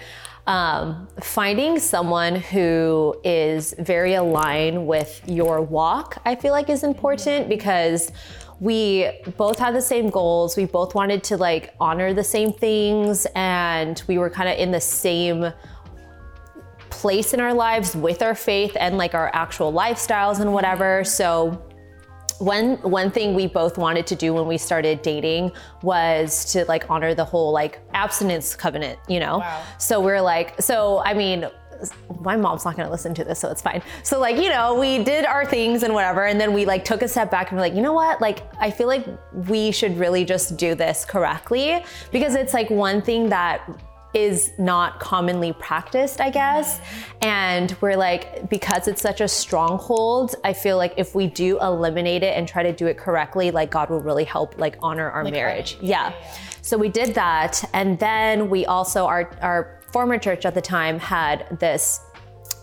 Um, 0.47 1.09
finding 1.21 1.81
someone 1.81 2.37
who 2.37 3.17
is 3.25 3.75
very 3.81 4.15
aligned 4.15 4.87
with 4.87 5.21
your 5.27 5.61
walk, 5.61 6.23
I 6.25 6.37
feel 6.37 6.53
like 6.53 6.71
is 6.71 6.85
important 6.85 7.49
because 7.49 8.13
we 8.61 9.11
both 9.37 9.59
had 9.59 9.75
the 9.75 9.83
same 9.83 10.09
goals. 10.11 10.57
We 10.57 10.65
both 10.65 10.95
wanted 10.95 11.23
to 11.25 11.37
like 11.37 11.75
honor 11.79 12.15
the 12.15 12.25
same 12.25 12.53
things 12.53 13.27
and 13.35 14.03
we 14.07 14.19
were 14.19 14.31
kind 14.31 14.49
of 14.49 14.59
in 14.59 14.71
the 14.71 14.81
same 14.81 15.53
place 16.91 17.35
in 17.35 17.41
our 17.41 17.53
lives 17.53 17.95
with 17.95 18.23
our 18.23 18.35
faith 18.35 18.77
and 18.81 18.97
like 18.97 19.15
our 19.15 19.31
actual 19.35 19.73
lifestyles 19.73 20.41
and 20.41 20.53
whatever. 20.53 21.05
So 21.05 21.63
one 22.39 22.77
one 22.83 23.11
thing 23.11 23.35
we 23.35 23.47
both 23.47 23.79
wanted 23.79 24.07
to 24.09 24.15
do 24.15 24.35
when 24.35 24.47
we 24.47 24.59
started 24.59 25.03
dating 25.03 25.53
was 25.83 26.53
to 26.53 26.65
like 26.67 26.91
honor 26.91 27.15
the 27.15 27.25
whole 27.25 27.53
like 27.53 27.81
abstinence 27.95 28.55
covenant, 28.55 28.99
you 29.09 29.21
know. 29.21 29.39
Wow. 29.39 29.63
So 29.79 30.01
we're 30.01 30.21
like, 30.21 30.61
so 30.61 31.03
I 31.05 31.15
mean, 31.15 31.47
my 32.21 32.37
mom's 32.37 32.65
not 32.65 32.77
gonna 32.77 32.91
listen 32.91 33.15
to 33.15 33.25
this, 33.25 33.39
so 33.39 33.51
it's 33.51 33.63
fine. 33.63 33.83
So 34.03 34.19
like, 34.21 34.37
you 34.37 34.49
know, 34.49 34.79
we 34.79 35.03
did 35.03 35.25
our 35.25 35.45
things 35.45 35.83
and 35.83 35.95
whatever, 35.95 36.27
and 36.27 36.41
then 36.41 36.53
we 36.53 36.65
like 36.65 36.85
took 36.85 37.03
a 37.03 37.09
step 37.09 37.31
back 37.31 37.51
and 37.51 37.59
we're 37.59 37.63
like, 37.63 37.75
you 37.75 37.83
know 37.83 37.93
what? 37.93 38.21
Like, 38.21 38.43
I 38.61 38.71
feel 38.71 38.87
like 38.87 39.07
we 39.49 39.71
should 39.71 39.99
really 39.99 40.25
just 40.25 40.57
do 40.57 40.75
this 40.75 41.05
correctly 41.05 41.85
because 42.13 42.35
it's 42.35 42.55
like 42.55 42.71
one 42.71 43.03
thing 43.03 43.29
that 43.31 43.69
is 44.17 44.53
not 44.59 44.99
commonly 44.99 45.53
practiced, 45.53 46.23
I 46.23 46.31
guess. 46.31 46.81
And 47.21 47.77
we're 47.83 47.97
like, 47.97 48.49
because 48.49 48.89
it's 48.89 49.03
such 49.03 49.21
a 49.21 49.29
stronghold, 49.29 50.37
I 50.43 50.55
feel 50.55 50.79
like 50.79 50.95
if 50.97 51.15
we 51.15 51.27
do 51.27 51.61
eliminate 51.61 52.23
it 52.23 52.35
and 52.35 52.49
try 52.49 52.63
to 52.63 52.73
do 52.73 52.87
it 52.87 52.97
correctly, 52.97 53.51
like 53.51 53.71
God 53.71 53.91
will 53.91 54.01
really 54.01 54.25
help 54.25 54.59
like 54.59 54.79
honor 54.81 55.11
our 55.11 55.23
marriage. 55.23 55.77
Yeah. 55.83 56.15
So 56.63 56.79
we 56.79 56.89
did 56.89 57.15
that. 57.15 57.63
And 57.75 57.99
then 57.99 58.49
we 58.49 58.65
also, 58.65 59.05
our, 59.05 59.31
our 59.43 59.76
former 59.93 60.19
church 60.19 60.45
at 60.45 60.55
the 60.55 60.61
time 60.61 60.99
had 60.99 61.59
this 61.61 62.01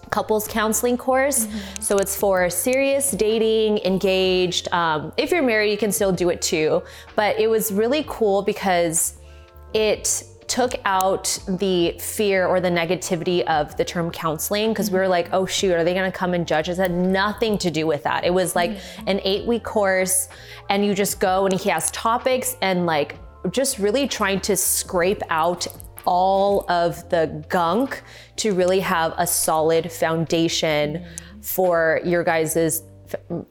couples 0.09 0.47
counseling 0.47 0.95
course. 0.95 1.47
So 1.79 1.97
it's 1.97 2.15
for 2.15 2.47
serious 2.49 3.11
dating, 3.11 3.79
engaged. 3.79 4.71
Um, 4.71 5.11
if 5.17 5.31
you're 5.31 5.41
married, 5.41 5.71
you 5.71 5.77
can 5.77 5.91
still 5.91 6.11
do 6.11 6.29
it 6.29 6.41
too. 6.41 6.83
But 7.15 7.39
it 7.39 7.49
was 7.49 7.71
really 7.71 8.05
cool 8.07 8.43
because 8.43 9.17
it 9.73 10.23
took 10.47 10.73
out 10.85 11.39
the 11.47 11.95
fear 11.99 12.45
or 12.45 12.59
the 12.59 12.69
negativity 12.69 13.43
of 13.45 13.75
the 13.75 13.83
term 13.83 14.11
counseling 14.11 14.69
because 14.69 14.91
we 14.91 14.99
were 14.99 15.07
like, 15.07 15.29
oh 15.31 15.47
shoot, 15.47 15.73
are 15.73 15.83
they 15.83 15.95
gonna 15.95 16.11
come 16.11 16.35
and 16.35 16.47
judge 16.47 16.69
us? 16.69 16.77
It 16.77 16.81
had 16.81 16.91
nothing 16.91 17.57
to 17.57 17.71
do 17.71 17.87
with 17.87 18.03
that. 18.03 18.23
It 18.23 18.31
was 18.31 18.55
like 18.55 18.77
an 19.07 19.19
eight 19.23 19.47
week 19.47 19.63
course, 19.63 20.29
and 20.69 20.85
you 20.85 20.93
just 20.93 21.19
go 21.19 21.45
and 21.45 21.59
he 21.59 21.69
has 21.71 21.89
topics 21.89 22.55
and 22.61 22.85
like 22.85 23.17
just 23.49 23.79
really 23.79 24.07
trying 24.07 24.41
to 24.41 24.55
scrape 24.55 25.23
out 25.29 25.65
all 26.05 26.69
of 26.69 27.09
the 27.09 27.43
gunk 27.49 28.01
to 28.37 28.53
really 28.53 28.79
have 28.79 29.13
a 29.17 29.27
solid 29.27 29.91
foundation 29.91 31.05
for 31.41 31.99
your 32.03 32.23
guys's 32.23 32.83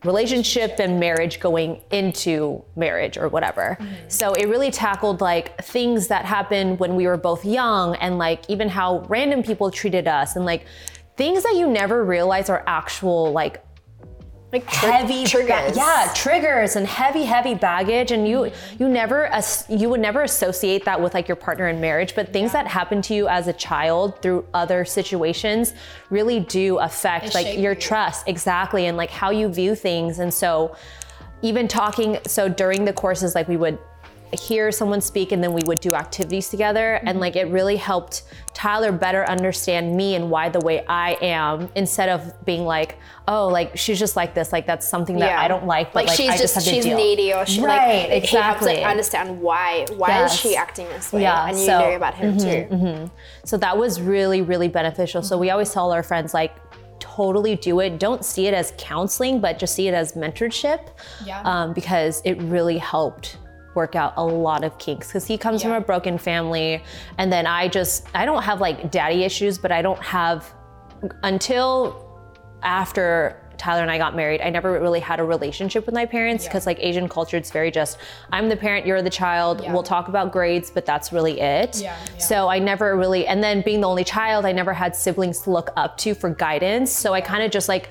relationship 0.04 0.78
and 0.80 0.98
marriage 0.98 1.40
going 1.40 1.80
into 1.90 2.64
marriage 2.76 3.16
or 3.16 3.28
whatever. 3.28 3.76
Mm-hmm. 3.80 3.94
So 4.08 4.34
it 4.34 4.48
really 4.48 4.70
tackled 4.70 5.20
like 5.20 5.62
things 5.62 6.08
that 6.08 6.24
happened 6.24 6.80
when 6.80 6.96
we 6.96 7.06
were 7.06 7.16
both 7.16 7.44
young 7.44 7.94
and 7.96 8.18
like 8.18 8.48
even 8.48 8.68
how 8.68 9.00
random 9.08 9.42
people 9.42 9.70
treated 9.70 10.08
us 10.08 10.36
and 10.36 10.44
like 10.44 10.66
things 11.16 11.42
that 11.42 11.54
you 11.54 11.68
never 11.68 12.04
realize 12.04 12.48
are 12.48 12.64
actual 12.66 13.32
like 13.32 13.64
Like 14.52 14.68
tr- 14.68 14.86
heavy 14.86 15.24
triggers. 15.24 15.72
ba- 15.72 15.76
yeah 15.76 16.12
triggers 16.14 16.76
and 16.76 16.86
heavy 16.86 17.24
heavy 17.24 17.54
baggage 17.54 18.10
and 18.10 18.28
you 18.28 18.50
you 18.78 18.86
never 18.88 19.26
as- 19.26 19.64
you 19.70 19.88
would 19.88 20.00
never 20.00 20.22
associate 20.22 20.84
that 20.84 21.00
with 21.00 21.14
like 21.14 21.26
your 21.26 21.36
partner 21.36 21.68
in 21.68 21.80
marriage 21.80 22.14
but 22.14 22.32
things 22.34 22.52
that 22.52 22.66
happen 22.66 23.00
to 23.02 23.14
you 23.14 23.28
as 23.28 23.48
a 23.48 23.52
child 23.54 24.20
through 24.20 24.44
other 24.52 24.84
situations 24.84 25.72
really 26.10 26.38
do 26.40 26.76
affect 26.78 27.34
like 27.34 27.56
your 27.58 27.72
you. 27.72 27.80
trust 27.80 28.28
exactly 28.28 28.86
and 28.86 28.96
like 28.98 29.10
how 29.10 29.30
you 29.30 29.48
view 29.48 29.74
things 29.74 30.18
and 30.18 30.32
so 30.34 30.76
even 31.40 31.66
talking 31.66 32.18
so 32.26 32.46
during 32.48 32.84
the 32.84 32.92
courses 32.92 33.34
like 33.34 33.48
we 33.48 33.56
would 33.56 33.78
hear 34.32 34.72
someone 34.72 35.00
speak 35.00 35.32
and 35.32 35.42
then 35.42 35.52
we 35.52 35.62
would 35.64 35.80
do 35.80 35.94
activities 35.94 36.48
together. 36.48 36.94
And 37.04 37.20
like 37.20 37.36
it 37.36 37.48
really 37.48 37.76
helped 37.76 38.22
Tyler 38.54 38.92
better 38.92 39.24
understand 39.28 39.96
me 39.96 40.14
and 40.14 40.30
why 40.30 40.48
the 40.48 40.60
way 40.60 40.84
I 40.86 41.16
am 41.20 41.70
instead 41.74 42.08
of 42.08 42.44
being 42.44 42.64
like 42.64 42.98
oh 43.28 43.48
like 43.48 43.78
she's 43.78 43.98
just 43.98 44.14
like 44.14 44.34
this 44.34 44.52
like 44.52 44.66
that's 44.66 44.86
something 44.86 45.16
that 45.16 45.38
I 45.38 45.48
don't 45.48 45.64
like 45.64 45.92
but 45.92 46.06
like, 46.06 46.16
she's 46.16 46.28
I 46.28 46.36
just, 46.36 46.54
just, 46.54 46.66
she's 46.66 46.84
needy 46.84 47.32
or 47.32 47.46
she 47.46 47.62
right 47.62 48.10
like 48.10 48.24
he 48.24 48.36
helps 48.36 48.60
exactly. 48.60 48.74
to 48.76 48.82
understand 48.82 49.40
why 49.40 49.86
why 49.96 50.24
is 50.24 50.34
she 50.34 50.54
acting 50.54 50.86
this 50.88 51.12
way? 51.12 51.22
Yeah, 51.22 51.48
and 51.48 51.58
you 51.58 51.64
so- 51.64 51.72
mm-hmm, 51.72 51.90
know 51.90 51.96
about 51.96 52.14
him 52.14 52.38
too. 52.38 53.10
So 53.44 53.56
that 53.58 53.76
was 53.76 54.00
really, 54.00 54.42
really 54.42 54.68
beneficial. 54.68 55.22
So 55.22 55.38
we 55.38 55.50
always 55.50 55.72
tell 55.72 55.92
our 55.92 56.02
friends, 56.02 56.34
like, 56.34 56.54
totally 57.00 57.56
do 57.56 57.80
it. 57.80 57.98
Don't 57.98 58.24
see 58.24 58.46
it 58.46 58.54
as 58.54 58.72
counseling, 58.78 59.40
but 59.40 59.58
just 59.58 59.74
see 59.74 59.88
it 59.88 59.94
as 59.94 60.12
mentorship. 60.12 60.88
Yeah. 61.24 61.42
Um, 61.42 61.72
because 61.72 62.22
it 62.24 62.40
really 62.42 62.78
helped 62.78 63.38
work 63.74 63.96
out 63.96 64.14
a 64.16 64.24
lot 64.24 64.64
of 64.64 64.78
kinks. 64.78 65.08
Because 65.08 65.26
he 65.26 65.38
comes 65.38 65.62
from 65.62 65.72
a 65.72 65.80
broken 65.80 66.18
family. 66.18 66.82
And 67.18 67.32
then 67.32 67.46
I 67.46 67.68
just, 67.68 68.06
I 68.14 68.24
don't 68.24 68.42
have 68.42 68.60
like 68.60 68.90
daddy 68.90 69.24
issues, 69.24 69.58
but 69.58 69.72
I 69.72 69.82
don't 69.82 70.02
have 70.02 70.52
until 71.22 72.08
after 72.62 73.38
Tyler 73.58 73.82
and 73.82 73.90
I 73.92 73.98
got 73.98 74.16
married, 74.16 74.40
I 74.40 74.50
never 74.50 74.80
really 74.80 74.98
had 74.98 75.20
a 75.20 75.24
relationship 75.24 75.86
with 75.86 75.94
my 75.94 76.04
parents 76.04 76.44
because, 76.44 76.66
like, 76.66 76.78
Asian 76.80 77.08
culture, 77.08 77.36
it's 77.36 77.52
very 77.52 77.70
just 77.70 77.98
I'm 78.32 78.48
the 78.48 78.56
parent, 78.56 78.86
you're 78.86 79.02
the 79.02 79.10
child. 79.10 79.62
Yeah. 79.62 79.72
We'll 79.72 79.84
talk 79.84 80.08
about 80.08 80.32
grades, 80.32 80.68
but 80.68 80.84
that's 80.84 81.12
really 81.12 81.40
it. 81.40 81.80
Yeah, 81.80 81.96
yeah. 82.12 82.18
So 82.18 82.48
I 82.48 82.58
never 82.58 82.96
really, 82.96 83.24
and 83.26 83.42
then 83.42 83.62
being 83.62 83.80
the 83.80 83.88
only 83.88 84.02
child, 84.02 84.46
I 84.46 84.52
never 84.52 84.72
had 84.72 84.96
siblings 84.96 85.40
to 85.42 85.50
look 85.50 85.70
up 85.76 85.96
to 85.98 86.12
for 86.14 86.30
guidance. 86.30 86.90
So 86.90 87.14
I 87.14 87.20
kind 87.20 87.44
of 87.44 87.52
just 87.52 87.68
like 87.68 87.88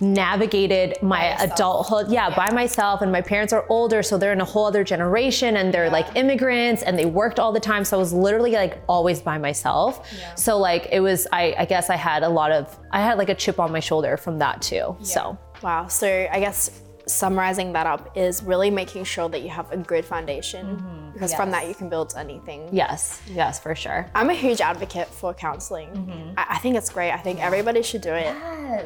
navigated 0.00 0.96
my 1.02 1.36
adulthood, 1.42 2.10
yeah, 2.10 2.34
by 2.34 2.50
myself. 2.52 3.02
And 3.02 3.12
my 3.12 3.20
parents 3.20 3.52
are 3.52 3.66
older, 3.68 4.02
so 4.02 4.18
they're 4.18 4.32
in 4.32 4.40
a 4.40 4.44
whole 4.44 4.66
other 4.66 4.84
generation 4.84 5.56
and 5.56 5.72
they're 5.72 5.90
like 5.90 6.16
immigrants 6.16 6.82
and 6.82 6.98
they 6.98 7.06
worked 7.06 7.38
all 7.38 7.52
the 7.52 7.60
time. 7.60 7.84
So 7.84 7.96
I 7.96 8.00
was 8.00 8.12
literally 8.12 8.52
like 8.52 8.82
always 8.88 9.20
by 9.20 9.38
myself. 9.38 10.08
Yeah. 10.18 10.34
So 10.34 10.58
like 10.58 10.88
it 10.90 11.00
was, 11.00 11.26
I, 11.32 11.54
I 11.58 11.64
guess 11.64 11.90
I 11.90 11.96
had 11.96 12.22
a 12.22 12.28
lot 12.28 12.52
of, 12.52 12.78
I 12.90 13.00
had 13.00 13.18
like 13.18 13.28
a 13.28 13.34
chip 13.34 13.60
on 13.60 13.70
my 13.72 13.80
shoulder 13.80 14.16
from 14.16 14.38
that 14.38 14.62
too. 14.62 14.96
So 15.02 15.38
wow 15.62 15.86
so 15.86 16.28
i 16.32 16.40
guess 16.40 16.82
summarizing 17.12 17.72
that 17.72 17.86
up 17.86 18.16
is 18.16 18.42
really 18.42 18.70
making 18.70 19.04
sure 19.04 19.28
that 19.28 19.42
you 19.42 19.48
have 19.48 19.70
a 19.72 19.76
good 19.76 20.04
foundation 20.04 21.10
because 21.12 21.34
from 21.34 21.50
that 21.50 21.68
you 21.68 21.74
can 21.74 21.88
build 21.88 22.14
anything 22.16 22.68
yes, 22.72 23.20
yes, 23.26 23.58
for 23.58 23.74
sure. 23.74 24.10
I'm 24.14 24.30
a 24.30 24.34
huge 24.34 24.60
advocate 24.60 25.08
for 25.08 25.34
counseling. 25.34 25.88
Mm-hmm. 25.90 26.32
I, 26.36 26.46
I 26.50 26.58
think 26.58 26.76
it's 26.76 26.90
great. 26.90 27.12
I 27.12 27.18
think 27.18 27.42
everybody 27.42 27.82
should 27.82 28.00
do 28.02 28.12
it. 28.12 28.34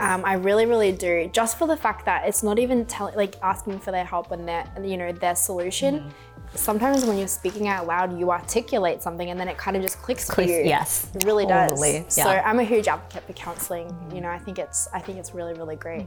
Um, 0.00 0.24
I 0.24 0.34
really, 0.34 0.66
really 0.66 0.92
do. 0.92 1.30
Just 1.32 1.58
for 1.58 1.66
the 1.66 1.76
fact 1.76 2.04
that 2.06 2.26
it's 2.26 2.42
not 2.42 2.58
even 2.58 2.86
telling, 2.86 3.14
like 3.14 3.36
asking 3.42 3.80
for 3.80 3.90
their 3.90 4.04
help 4.04 4.32
and 4.32 4.48
their, 4.48 4.66
you 4.82 4.96
know, 4.96 5.12
their 5.12 5.36
solution. 5.36 6.00
Mm-hmm. 6.00 6.08
Sometimes 6.56 7.04
when 7.04 7.18
you're 7.18 7.26
speaking 7.26 7.66
out 7.68 7.86
loud, 7.86 8.18
you 8.18 8.30
articulate 8.30 9.02
something 9.02 9.30
and 9.30 9.40
then 9.40 9.48
it 9.48 9.58
kind 9.58 9.76
of 9.76 9.82
just 9.82 10.00
clicks 10.02 10.32
for 10.32 10.42
you. 10.42 10.62
yes, 10.64 11.10
it 11.14 11.24
really 11.24 11.46
totally, 11.46 12.00
does. 12.00 12.14
So 12.14 12.22
yeah. 12.22 12.38
Mm-hmm. 12.38 12.48
I'm 12.48 12.58
a 12.60 12.64
huge 12.64 12.86
advocate 12.88 13.24
for 13.24 13.32
counseling. 13.32 13.94
You 14.14 14.20
know, 14.20 14.28
I 14.28 14.38
think 14.38 14.58
it's, 14.58 14.88
I 14.92 15.00
think 15.00 15.18
it's 15.18 15.34
really, 15.34 15.54
really 15.54 15.76
great. 15.76 16.06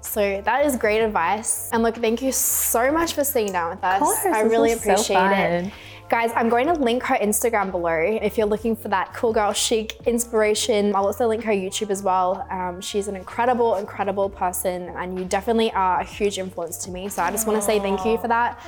So 0.00 0.40
that 0.42 0.64
is 0.64 0.76
great 0.76 1.00
advice. 1.00 1.70
And 1.72 1.82
look, 1.82 1.96
thank 1.96 2.22
you 2.22 2.32
so 2.32 2.92
much 2.92 3.14
for 3.14 3.24
sitting 3.24 3.52
down 3.52 3.70
with 3.70 3.84
us. 3.84 4.00
course, 4.00 4.24
I 4.24 4.42
really 4.42 4.70
was 4.70 4.82
so 4.82 4.92
appreciate 4.92 5.32
it. 5.32 5.72
Guys, 6.08 6.30
I'm 6.36 6.48
going 6.48 6.68
to 6.68 6.72
link 6.72 7.02
her 7.02 7.16
Instagram 7.16 7.72
below 7.72 7.98
if 7.98 8.38
you're 8.38 8.46
looking 8.46 8.76
for 8.76 8.86
that 8.88 9.12
cool 9.12 9.32
girl 9.32 9.52
chic 9.52 9.98
inspiration. 10.06 10.94
I'll 10.94 11.06
also 11.06 11.26
link 11.26 11.42
her 11.42 11.50
YouTube 11.50 11.90
as 11.90 12.00
well. 12.00 12.46
Um, 12.48 12.80
she's 12.80 13.08
an 13.08 13.16
incredible, 13.16 13.74
incredible 13.74 14.30
person, 14.30 14.82
and 14.90 15.18
you 15.18 15.24
definitely 15.24 15.72
are 15.72 15.98
a 15.98 16.04
huge 16.04 16.38
influence 16.38 16.78
to 16.84 16.92
me. 16.92 17.08
So 17.08 17.24
I 17.24 17.32
just 17.32 17.48
want 17.48 17.58
to 17.58 17.62
say 17.62 17.80
thank 17.80 18.04
you 18.04 18.18
for 18.18 18.28
that. 18.28 18.60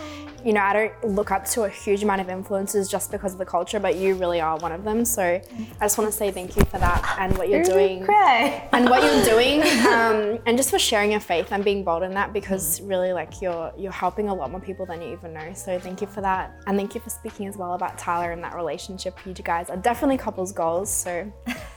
You 0.44 0.52
know, 0.52 0.60
I 0.60 0.72
don't 0.72 1.04
look 1.04 1.30
up 1.30 1.44
to 1.46 1.62
a 1.62 1.68
huge 1.68 2.02
amount 2.02 2.20
of 2.20 2.28
influences 2.28 2.88
just 2.88 3.10
because 3.10 3.32
of 3.32 3.38
the 3.38 3.44
culture, 3.44 3.80
but 3.80 3.96
you 3.96 4.14
really 4.14 4.40
are 4.40 4.56
one 4.58 4.72
of 4.72 4.84
them. 4.84 5.04
So 5.04 5.22
I 5.22 5.42
just 5.80 5.98
want 5.98 6.10
to 6.10 6.16
say 6.16 6.30
thank 6.30 6.56
you 6.56 6.64
for 6.64 6.78
that 6.78 7.16
and 7.18 7.36
what 7.36 7.48
you're 7.48 7.62
doing 7.62 8.06
and 8.08 8.88
what 8.88 9.02
you're 9.02 9.24
doing 9.24 9.62
um, 9.86 10.38
and 10.46 10.56
just 10.56 10.70
for 10.70 10.78
sharing 10.78 11.10
your 11.10 11.20
faith 11.20 11.52
and 11.52 11.64
being 11.64 11.82
bold 11.82 12.02
in 12.02 12.12
that 12.14 12.32
because 12.32 12.80
really 12.82 13.12
like 13.12 13.40
you're 13.40 13.72
you're 13.76 13.92
helping 13.92 14.28
a 14.28 14.34
lot 14.34 14.50
more 14.50 14.60
people 14.60 14.86
than 14.86 15.02
you 15.02 15.12
even 15.12 15.32
know. 15.32 15.52
So 15.54 15.78
thank 15.78 16.00
you 16.00 16.06
for 16.06 16.20
that. 16.20 16.60
And 16.66 16.76
thank 16.76 16.94
you 16.94 17.00
for 17.00 17.10
speaking 17.10 17.46
as 17.46 17.56
well 17.56 17.74
about 17.74 17.98
tyler 17.98 18.32
and 18.32 18.42
that 18.44 18.54
relationship 18.54 19.18
you 19.26 19.34
guys. 19.34 19.70
Are 19.70 19.76
definitely 19.76 20.18
couples 20.18 20.52
goals. 20.52 20.90
So 20.92 21.30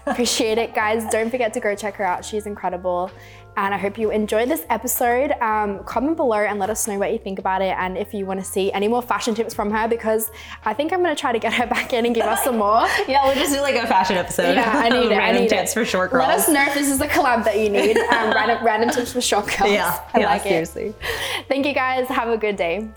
appreciate 0.06 0.58
it 0.58 0.74
guys 0.74 1.06
don't 1.12 1.30
forget 1.30 1.54
to 1.54 1.60
go 1.60 1.76
check 1.76 1.96
her 1.96 2.06
out 2.06 2.24
she's 2.26 2.46
incredible 2.46 3.12
and 3.58 3.74
I 3.74 3.78
hope 3.78 3.98
you 3.98 4.12
enjoyed 4.12 4.50
this 4.50 4.66
episode. 4.70 5.32
Um, 5.42 5.84
comment 5.84 6.16
below 6.16 6.38
and 6.38 6.58
let 6.60 6.70
us 6.70 6.88
know 6.88 6.98
what 6.98 7.12
you 7.12 7.18
think 7.20 7.40
about 7.40 7.62
it, 7.62 7.76
and 7.78 7.98
if 7.98 8.14
you 8.14 8.26
want 8.26 8.40
to 8.40 8.46
see 8.46 8.72
any 8.72 8.88
more 8.88 9.02
fashion 9.02 9.36
tips 9.36 9.54
from 9.54 9.72
her, 9.72 9.88
because 9.88 10.32
I 10.64 10.74
think 10.74 10.94
I'm 10.94 11.04
going 11.04 11.14
to 11.14 11.20
try 11.20 11.32
to 11.32 11.40
get 11.40 11.54
her 11.54 11.68
back 11.76 11.94
in 11.94 12.06
and 12.06 12.16
give 12.16 12.26
us 12.26 12.44
some 12.44 12.58
more. 12.58 12.88
Yeah, 13.08 13.26
we'll 13.26 13.36
just 13.36 13.52
do 13.52 13.60
like 13.62 13.76
a 13.76 13.88
fashion 13.88 14.16
episode. 14.16 14.54
Yeah, 14.54 14.72
I 14.74 14.88
need 14.90 15.08
it. 15.08 15.14
I 15.14 15.18
Random 15.18 15.44
need 15.44 15.50
tips 15.50 15.72
it. 15.72 15.74
for 15.74 15.84
short 15.86 16.12
girls. 16.12 16.28
Let 16.28 16.40
us 16.40 16.50
know 16.50 16.64
if 16.64 16.74
this 16.76 16.90
is 16.90 16.98
the 17.00 17.08
collab 17.08 17.44
that 17.44 17.60
you 17.60 17.70
need. 17.70 17.98
Um, 17.98 18.32
random, 18.32 18.64
random 18.64 18.90
tips 18.92 19.12
for 19.12 19.20
short 19.22 19.48
girls. 19.48 19.72
Yeah, 19.72 20.00
I 20.14 20.20
yeah, 20.20 20.26
like 20.28 20.44
seriously. 20.44 20.88
it. 20.88 20.96
Thank 21.50 21.66
you 21.66 21.74
guys. 21.74 22.08
Have 22.08 22.30
a 22.30 22.38
good 22.38 22.56
day. 22.56 22.90